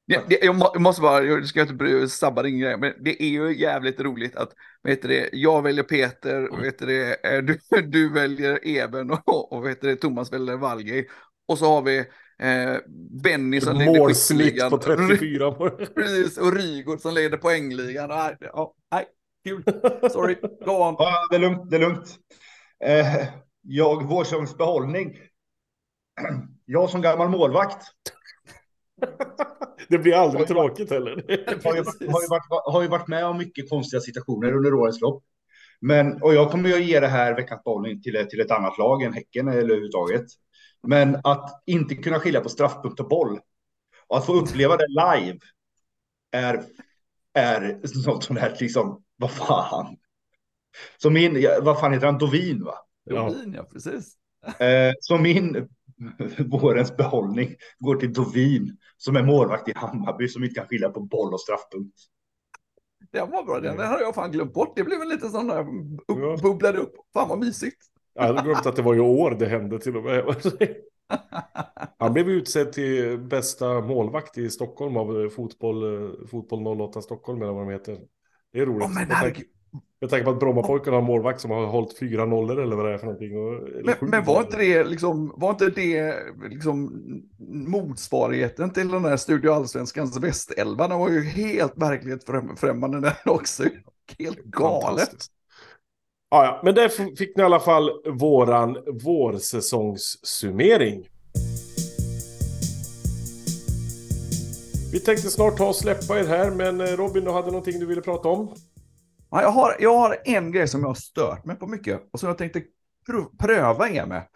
Det, 0.07 0.23
det, 0.29 0.39
jag, 0.41 0.55
må, 0.55 0.69
jag 0.73 0.81
måste 0.81 1.01
bara, 1.01 1.23
jag 1.23 1.47
ska 1.47 1.61
inte 1.61 2.07
sabba 2.07 2.43
din 2.43 2.59
grej, 2.59 2.77
men 2.77 2.93
det 2.99 3.23
är 3.23 3.29
ju 3.29 3.59
jävligt 3.59 3.99
roligt 3.99 4.35
att, 4.35 4.49
vet 4.83 5.01
det, 5.01 5.29
jag 5.33 5.61
väljer 5.61 5.83
Peter, 5.83 6.61
vet 6.61 6.79
det, 6.79 7.17
du, 7.41 7.81
du 7.81 8.13
väljer 8.13 8.67
Eben 8.67 9.11
och, 9.11 9.53
och 9.53 9.65
vet 9.65 9.81
det, 9.81 9.95
Thomas 9.95 10.33
väljer 10.33 10.57
Valgej. 10.57 11.07
Och 11.47 11.57
så 11.57 11.65
har 11.65 11.81
vi 11.81 11.97
eh, 12.39 12.77
Benny 13.23 13.61
som 13.61 13.77
leder 13.77 13.99
Målsnitt 13.99 14.69
på 14.69 14.77
34 14.77 15.51
Precis, 15.95 16.37
och 16.37 16.55
Rygaard 16.55 16.99
som 16.99 17.13
leder 17.13 17.37
poängligan. 17.37 18.09
Nej, 18.09 18.37
ja, 18.39 18.73
nej, 18.91 19.05
kul. 19.45 19.63
Sorry, 20.11 20.35
go 20.65 20.71
on. 20.71 20.95
Ja, 20.99 21.27
det 21.29 21.35
är 21.35 21.39
lugnt, 21.39 21.69
det 21.69 21.75
är 21.75 21.79
lugnt. 21.79 22.17
Eh, 22.85 23.25
jag, 23.61 24.03
Vårsungs 24.03 24.57
behållning. 24.57 25.17
Jag 26.65 26.89
som 26.89 27.01
gammal 27.01 27.29
målvakt 27.29 27.87
det 29.89 29.97
blir 29.97 30.13
aldrig 30.13 30.41
har 30.41 30.47
tråkigt 30.47 30.89
heller. 30.89 31.15
Har 31.63 31.75
ju, 31.75 31.83
har, 32.11 32.21
ju 32.21 32.27
varit, 32.27 32.73
har 32.73 32.81
ju 32.81 32.87
varit 32.87 33.07
med 33.07 33.25
om 33.25 33.37
mycket 33.37 33.69
konstiga 33.69 34.01
situationer 34.01 34.53
under 34.53 34.73
årens 34.73 35.01
lopp. 35.01 35.23
Men, 35.81 36.21
och 36.21 36.33
jag 36.33 36.51
kommer 36.51 36.69
ju 36.69 36.75
att 36.75 36.85
ge 36.85 36.99
det 36.99 37.07
här 37.07 37.35
veckans 37.35 37.63
bollning 37.63 38.01
till, 38.01 38.27
till 38.29 38.39
ett 38.39 38.51
annat 38.51 38.77
lag 38.77 39.01
än 39.01 39.13
Häcken 39.13 39.47
eller 39.47 39.61
överhuvudtaget. 39.61 40.25
Men 40.87 41.17
att 41.23 41.63
inte 41.65 41.95
kunna 41.95 42.19
skilja 42.19 42.41
på 42.41 42.49
straffpunkt 42.49 42.99
och 42.99 43.07
boll 43.07 43.39
och 44.07 44.17
att 44.17 44.25
få 44.25 44.33
uppleva 44.33 44.77
det 44.77 44.87
live 44.87 45.39
är, 46.31 46.63
är 47.33 47.79
något 48.05 48.23
som 48.23 48.37
är 48.37 48.57
liksom, 48.59 49.03
vad 49.15 49.31
fan. 49.31 49.97
Så 50.97 51.09
min, 51.09 51.45
vad 51.61 51.79
fan 51.79 51.93
heter 51.93 52.05
han, 52.05 52.17
Dovin 52.17 52.63
va? 52.63 52.75
Dovin, 53.09 53.53
ja 53.57 53.63
precis. 53.63 54.17
Eh, 54.59 54.93
så 54.99 55.17
min 55.17 55.69
vårens 56.49 56.97
behållning 56.97 57.55
går 57.79 57.95
till 57.95 58.13
Dovin 58.13 58.77
som 58.97 59.15
är 59.15 59.23
målvakt 59.23 59.69
i 59.69 59.73
Hammarby 59.75 60.27
som 60.27 60.43
inte 60.43 60.55
kan 60.55 60.67
skilja 60.67 60.89
på 60.89 60.99
boll 60.99 61.33
och 61.33 61.41
straffpunkt. 61.41 61.97
Det 63.11 63.19
var 63.19 63.43
bra, 63.43 63.59
den 63.59 63.79
hade 63.79 64.03
jag 64.03 64.15
fan 64.15 64.31
glömt 64.31 64.53
bort. 64.53 64.75
Det 64.75 64.83
blev 64.83 65.01
en 65.01 65.09
liten 65.09 65.31
sån 65.31 65.47
där, 65.47 65.65
upp, 66.07 66.41
bubblade 66.41 66.77
upp. 66.77 66.93
Fan 67.13 67.29
vad 67.29 67.39
mysigt. 67.39 67.77
Jag 68.13 68.23
hade 68.23 68.41
glömt 68.41 68.65
att 68.65 68.75
det 68.75 68.81
var 68.81 68.95
i 68.95 68.99
år 68.99 69.31
det 69.31 69.45
hände 69.45 69.79
till 69.79 69.97
och 69.97 70.03
med. 70.03 70.35
Han 71.99 72.13
blev 72.13 72.29
utsedd 72.29 72.73
till 72.73 73.19
bästa 73.19 73.81
målvakt 73.81 74.37
i 74.37 74.49
Stockholm 74.49 74.97
av 74.97 75.29
fotboll, 75.29 76.27
fotboll 76.27 76.81
08 76.81 77.01
Stockholm 77.01 77.41
eller 77.41 77.53
vad 77.53 77.67
de 77.67 77.71
heter. 77.71 77.99
Det 78.53 78.59
är 78.59 78.65
roligt. 78.65 78.87
Oh, 78.87 78.93
jag 80.03 80.09
tänker 80.09 80.25
på 80.25 80.31
att 80.31 80.39
Brommapojkarna 80.39 80.97
har 80.97 81.01
målvakt 81.01 81.41
som 81.41 81.51
har 81.51 81.65
hållit 81.65 81.97
fyra 81.97 82.25
nollor 82.25 82.61
eller 82.61 82.75
vad 82.75 82.85
det 82.85 82.93
är 82.93 82.97
för 82.97 83.05
någonting. 83.05 83.31
Men, 83.85 83.95
men, 84.01 84.23
var 84.23 84.41
inte 84.41 84.57
det 84.57 84.83
liksom, 84.83 85.33
var 85.37 85.49
inte 85.49 85.69
det 85.69 86.15
liksom 86.49 87.03
motsvarigheten 87.67 88.73
till 88.73 88.87
den 88.87 89.03
där 89.03 89.17
Studio 89.17 89.51
Allsvenskans 89.51 90.17
västelva? 90.17 90.87
Den 90.87 90.99
var 90.99 91.09
ju 91.09 91.23
helt 91.23 91.73
verklighetsfrämmande 91.75 92.99
där 92.99 93.17
också. 93.25 93.63
Helt 94.19 94.43
galet. 94.43 95.25
Ja, 96.29 96.45
ja, 96.45 96.61
men 96.63 96.75
där 96.75 96.89
fick 97.15 97.37
ni 97.37 97.41
i 97.41 97.45
alla 97.45 97.59
fall 97.59 97.89
våran 98.05 98.77
vårsäsongssummering. 99.03 101.07
Vi 104.91 104.99
tänkte 104.99 105.29
snart 105.29 105.57
ta 105.57 105.67
och 105.67 105.75
släppa 105.75 106.19
er 106.19 106.25
här, 106.25 106.51
men 106.51 106.81
eh, 106.81 106.87
Robin, 106.87 107.23
du 107.23 107.31
hade 107.31 107.47
någonting 107.47 107.79
du 107.79 107.85
ville 107.85 108.01
prata 108.01 108.29
om? 108.29 108.55
Ja, 109.33 109.41
jag, 109.41 109.49
har, 109.49 109.75
jag 109.79 109.97
har 109.97 110.17
en 110.25 110.51
grej 110.51 110.67
som 110.67 110.81
jag 110.81 110.87
har 110.87 110.93
stört 110.95 111.45
mig 111.45 111.55
på 111.55 111.67
mycket 111.67 112.01
och 112.13 112.19
som 112.19 112.27
jag 112.27 112.37
tänkte 112.37 112.61
pröva 113.39 113.89
er 113.89 114.05
med. 114.05 114.27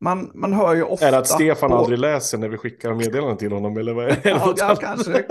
Man, 0.00 0.30
man 0.34 0.52
hör 0.52 0.74
ju 0.74 0.82
ofta... 0.82 1.06
Är 1.06 1.12
det 1.12 1.18
att 1.18 1.28
Stefan 1.28 1.70
på... 1.70 1.76
aldrig 1.76 1.98
läser 1.98 2.38
när 2.38 2.48
vi 2.48 2.56
skickar 2.56 2.94
meddelanden 2.94 3.36
till 3.36 3.52
honom? 3.52 3.76
Eller 3.76 3.94
vad 3.94 4.04
är 4.04 4.20
det? 4.22 4.30
Ja, 4.30 4.54
ja 4.56 4.76
kanske. 4.76 5.24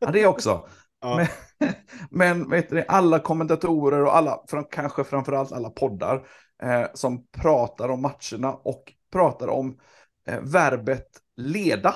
Ja, 0.00 0.10
det 0.10 0.26
också. 0.26 0.68
Ja. 1.00 1.26
Men, 2.10 2.40
men 2.48 2.64
du, 2.70 2.84
alla 2.88 3.18
kommentatorer 3.18 4.02
och 4.04 4.16
alla, 4.16 4.40
kanske 4.70 5.04
framförallt 5.04 5.52
alla 5.52 5.70
poddar 5.70 6.26
eh, 6.62 6.86
som 6.94 7.26
pratar 7.26 7.88
om 7.88 8.02
matcherna 8.02 8.52
och 8.52 8.92
pratar 9.12 9.48
om 9.48 9.78
eh, 10.28 10.40
verbet 10.40 11.08
leda. 11.36 11.94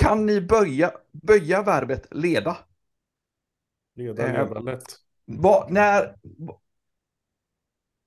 Kan 0.00 0.26
ni 0.26 0.40
böja, 0.40 0.92
böja 1.12 1.62
verbet 1.62 2.06
leda? 2.10 2.56
Leda, 3.98 4.26
leda 4.26 4.56
eh, 4.58 4.64
lätt. 4.64 4.84
Vad, 5.24 5.72
när, 5.72 6.14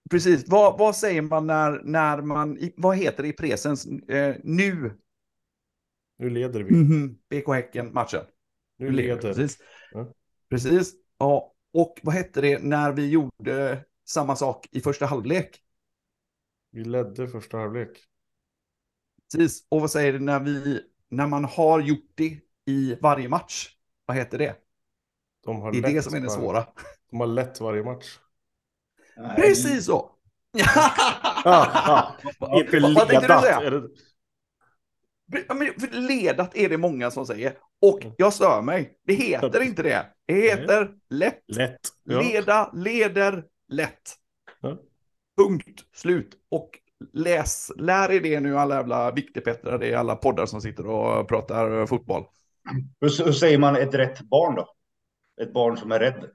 precis, 0.09 0.49
vad, 0.49 0.77
vad 0.77 0.95
säger 0.95 1.21
man 1.21 1.47
när, 1.47 1.81
när 1.83 2.21
man, 2.21 2.59
vad 2.77 2.97
heter 2.97 3.23
det 3.23 3.29
i 3.29 3.33
presens, 3.33 3.85
eh, 3.85 4.35
nu? 4.43 4.97
Nu 6.17 6.29
leder 6.29 6.63
vi. 6.63 6.75
Mm 6.75 6.87
-hmm. 6.87 7.15
BK 7.29 7.47
Häcken-matchen. 7.47 8.25
Nu, 8.77 8.85
nu 8.85 8.91
leder. 8.91 9.33
Precis. 9.33 9.57
Ja. 9.91 10.13
Precis. 10.49 10.93
Ja, 11.17 11.53
och 11.73 11.99
vad 12.03 12.15
hette 12.15 12.41
det 12.41 12.63
när 12.63 12.91
vi 12.91 13.09
gjorde 13.09 13.85
samma 14.05 14.35
sak 14.35 14.67
i 14.71 14.81
första 14.81 15.05
halvlek? 15.05 15.61
Vi 16.71 16.83
ledde 16.83 17.27
första 17.27 17.57
halvlek. 17.57 17.89
Precis. 19.33 19.67
Och 19.69 19.81
vad 19.81 19.91
säger 19.91 20.13
det 20.13 20.19
när 20.19 20.39
vi, 20.39 20.81
när 21.09 21.27
man 21.27 21.45
har 21.45 21.79
gjort 21.79 22.11
det 22.15 22.39
i 22.65 22.95
varje 23.01 23.29
match? 23.29 23.75
Vad 24.05 24.17
heter 24.17 24.37
det? 24.37 24.55
De 25.43 25.61
har 25.61 25.71
det 25.71 25.77
är 25.77 25.93
det 25.93 26.01
som 26.01 26.13
är 26.13 26.19
det 26.19 26.29
svåra. 26.29 26.65
De 27.11 27.19
har 27.19 27.27
lätt 27.27 27.61
varje 27.61 27.83
match. 27.83 28.17
Precis 29.35 29.85
så. 29.85 30.11
ja, 31.43 32.15
ja. 32.39 32.59
Inte 32.59 32.79
ledat. 32.79 33.43
För 35.79 36.01
ledat 36.01 36.55
är 36.55 36.69
det 36.69 36.77
många 36.77 37.11
som 37.11 37.25
säger. 37.25 37.57
Och 37.81 38.01
mm. 38.01 38.15
jag 38.17 38.33
stör 38.33 38.61
mig. 38.61 38.97
Det 39.05 39.13
heter 39.13 39.61
inte 39.61 39.83
det. 39.83 40.05
Det 40.25 40.33
heter 40.33 40.91
lätt. 41.09 41.43
lätt. 41.47 41.79
Ja. 42.03 42.21
Leda, 42.21 42.71
leder, 42.73 43.43
lätt. 43.67 44.15
Ja. 44.61 44.77
Punkt, 45.37 45.81
slut. 45.93 46.35
Och 46.51 46.69
läs, 47.13 47.71
lär 47.77 48.11
er 48.11 48.21
det 48.21 48.39
nu 48.39 48.57
alla 48.57 48.75
jävla 48.75 49.11
viktigpettrar, 49.11 49.79
det 49.79 49.87
är 49.87 49.97
alla 49.97 50.15
poddar 50.15 50.45
som 50.45 50.61
sitter 50.61 50.87
och 50.87 51.27
pratar 51.27 51.85
fotboll. 51.85 52.23
Hur, 53.01 53.25
hur 53.25 53.31
säger 53.31 53.57
man 53.57 53.75
ett 53.75 53.93
rätt 53.93 54.21
barn 54.21 54.55
då? 54.55 54.67
Ett 55.41 55.53
barn 55.53 55.77
som 55.77 55.91
är 55.91 55.99
rädd. 55.99 56.29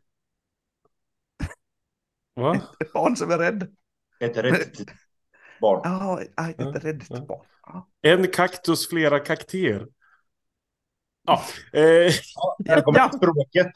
Va? 2.35 2.61
Ett 2.81 2.93
barn 2.93 3.17
som 3.17 3.31
är 3.31 3.39
rädd. 3.39 3.77
Ett 4.21 4.37
rätt 4.37 4.79
barn. 5.61 5.81
Ja, 5.85 6.23
ett 6.23 6.55
ja, 6.59 6.65
räddigt 6.65 7.11
ja. 7.11 7.21
barn. 7.21 7.47
Ja. 7.67 7.89
En 8.03 8.29
kaktus, 8.29 8.89
flera 8.89 9.19
kaktéer. 9.19 9.87
Ja, 11.27 11.43
eh. 11.73 11.83
ja 12.35 12.57
här 12.67 12.81
kommer 12.81 12.99
ja. 12.99 13.11
språket. 13.13 13.73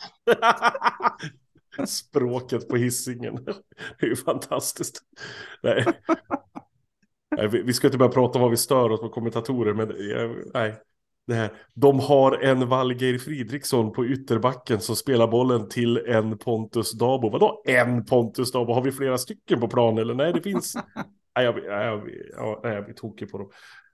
språket 1.89 2.69
på 2.69 2.77
hissingen. 2.77 3.45
Det 3.99 4.07
är 4.07 4.11
ju 4.11 4.17
fantastiskt. 4.17 5.03
Nej. 5.63 5.85
nej 7.37 7.49
vi 7.49 7.73
ska 7.73 7.87
inte 7.87 7.99
börja 7.99 8.13
prata 8.13 8.39
om 8.39 8.43
vad 8.43 8.51
vi 8.51 8.57
stör 8.57 8.91
oss 8.91 9.01
på 9.01 9.09
kommentatorer, 9.09 9.75
men 9.75 9.89
nej 10.55 10.83
det 11.31 11.37
här. 11.37 11.53
De 11.75 12.01
har 12.01 12.39
en 12.39 12.69
Valgeir 12.69 13.19
Fridriksson 13.19 13.93
på 13.93 14.07
ytterbacken 14.07 14.81
som 14.81 14.97
spelar 14.97 15.27
bollen 15.27 15.69
till 15.69 15.97
en 15.97 16.39
Pontus 16.39 16.93
Dabo. 16.93 17.31
Vadå 17.31 17.63
en 17.67 18.05
Pontus 18.05 18.53
Dabo? 18.53 18.73
Har 18.73 18.83
vi 18.83 18.93
flera 18.93 19.19
stycken 19.19 19.61
på 19.61 19.69
plan 19.69 19.99
eller? 19.99 20.15
Nej, 20.15 20.33
det 20.33 20.43
finns. 20.43 20.75
nej, 21.37 21.45
jag, 21.45 21.59
jag, 21.65 22.11
jag, 22.37 22.61
jag 22.63 22.85
blir 22.85 22.95
tokig 22.95 23.31
på 23.31 23.39
dem. 23.39 23.51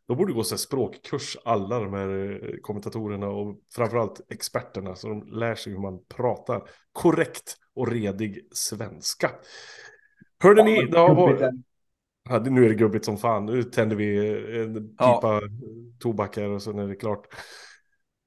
De 0.09 0.17
borde 0.17 0.33
gå 0.33 0.45
så 0.45 0.59
språkkurs, 0.59 1.37
alla 1.45 1.81
de 1.81 1.95
här 1.95 2.33
eh, 2.33 2.57
kommentatorerna 2.63 3.27
och 3.27 3.57
framförallt 3.75 4.21
experterna, 4.31 4.95
så 4.95 5.09
de 5.09 5.33
lär 5.33 5.55
sig 5.55 5.73
hur 5.73 5.81
man 5.81 5.99
pratar 6.17 6.63
korrekt 6.93 7.57
och 7.75 7.89
redig 7.89 8.49
svenska. 8.53 9.31
Hörde 10.43 10.63
ni, 10.63 10.87
det 10.87 10.99
har, 10.99 11.53
Ja, 12.29 12.39
nu 12.39 12.65
är 12.65 12.69
det 12.69 12.75
gubbigt 12.75 13.05
som 13.05 13.19
fan. 13.19 13.47
Nu 13.47 13.63
tänder 13.63 13.97
vi 13.97 14.19
en 14.63 14.89
pipa 14.89 15.21
ja. 15.23 15.41
tobak 15.99 16.37
här 16.37 16.51
och 16.51 16.63
sen 16.63 16.79
är 16.79 16.89
det 16.89 16.97
klart. 16.97 17.27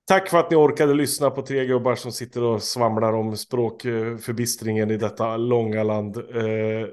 Tack 0.08 0.30
för 0.30 0.38
att 0.38 0.52
ni 0.52 0.58
orkade 0.58 0.94
lyssna 0.94 1.30
på 1.30 1.42
tre 1.42 1.66
gubbar 1.66 1.96
som 1.96 2.12
sitter 2.12 2.44
och 2.44 2.64
svamlar 2.64 3.14
om 3.14 3.38
språkförbistringen 3.38 4.92
i 4.92 4.98
detta 4.98 5.38
långa 5.38 5.84
land. 5.84 6.18
Eh, 6.18 6.88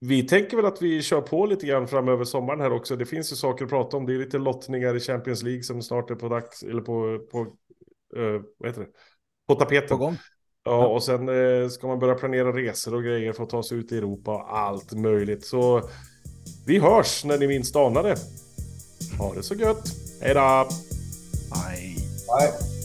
vi 0.00 0.22
tänker 0.22 0.56
väl 0.56 0.66
att 0.66 0.82
vi 0.82 1.02
kör 1.02 1.20
på 1.20 1.46
lite 1.46 1.66
grann 1.66 1.88
framöver 1.88 2.24
sommaren 2.24 2.60
här 2.60 2.72
också. 2.72 2.96
Det 2.96 3.06
finns 3.06 3.32
ju 3.32 3.36
saker 3.36 3.64
att 3.64 3.70
prata 3.70 3.96
om. 3.96 4.06
Det 4.06 4.14
är 4.14 4.18
lite 4.18 4.38
lottningar 4.38 4.96
i 4.96 5.00
Champions 5.00 5.42
League 5.42 5.62
som 5.62 5.82
snart 5.82 6.10
är 6.10 6.14
på 6.14 6.28
dags 6.28 6.62
eller 6.62 6.82
på, 6.82 7.18
på 7.30 7.38
uh, 8.16 8.42
vad 8.58 8.68
heter 8.68 8.80
det? 8.80 8.88
På 9.48 9.54
tapeten. 9.54 9.88
På 9.88 10.04
gång. 10.04 10.16
Ja, 10.68 10.86
och 10.86 11.02
sen 11.02 11.28
eh, 11.28 11.68
ska 11.68 11.86
man 11.86 11.98
börja 11.98 12.14
planera 12.14 12.52
resor 12.52 12.94
och 12.94 13.02
grejer 13.02 13.32
för 13.32 13.42
att 13.42 13.50
ta 13.50 13.62
sig 13.62 13.78
ut 13.78 13.92
i 13.92 13.98
Europa 13.98 14.34
och 14.34 14.58
allt 14.58 14.92
möjligt. 14.92 15.46
Så 15.46 15.82
vi 16.66 16.78
hörs 16.78 17.24
när 17.24 17.38
ni 17.38 17.46
minst 17.46 17.76
anar 17.76 18.02
det. 18.02 18.16
Ha 19.18 19.34
det 19.34 19.42
så 19.42 19.54
gött. 19.54 19.84
Hej 20.20 20.34
då! 20.34 20.68
Bye. 21.50 21.96
Bye. 22.28 22.77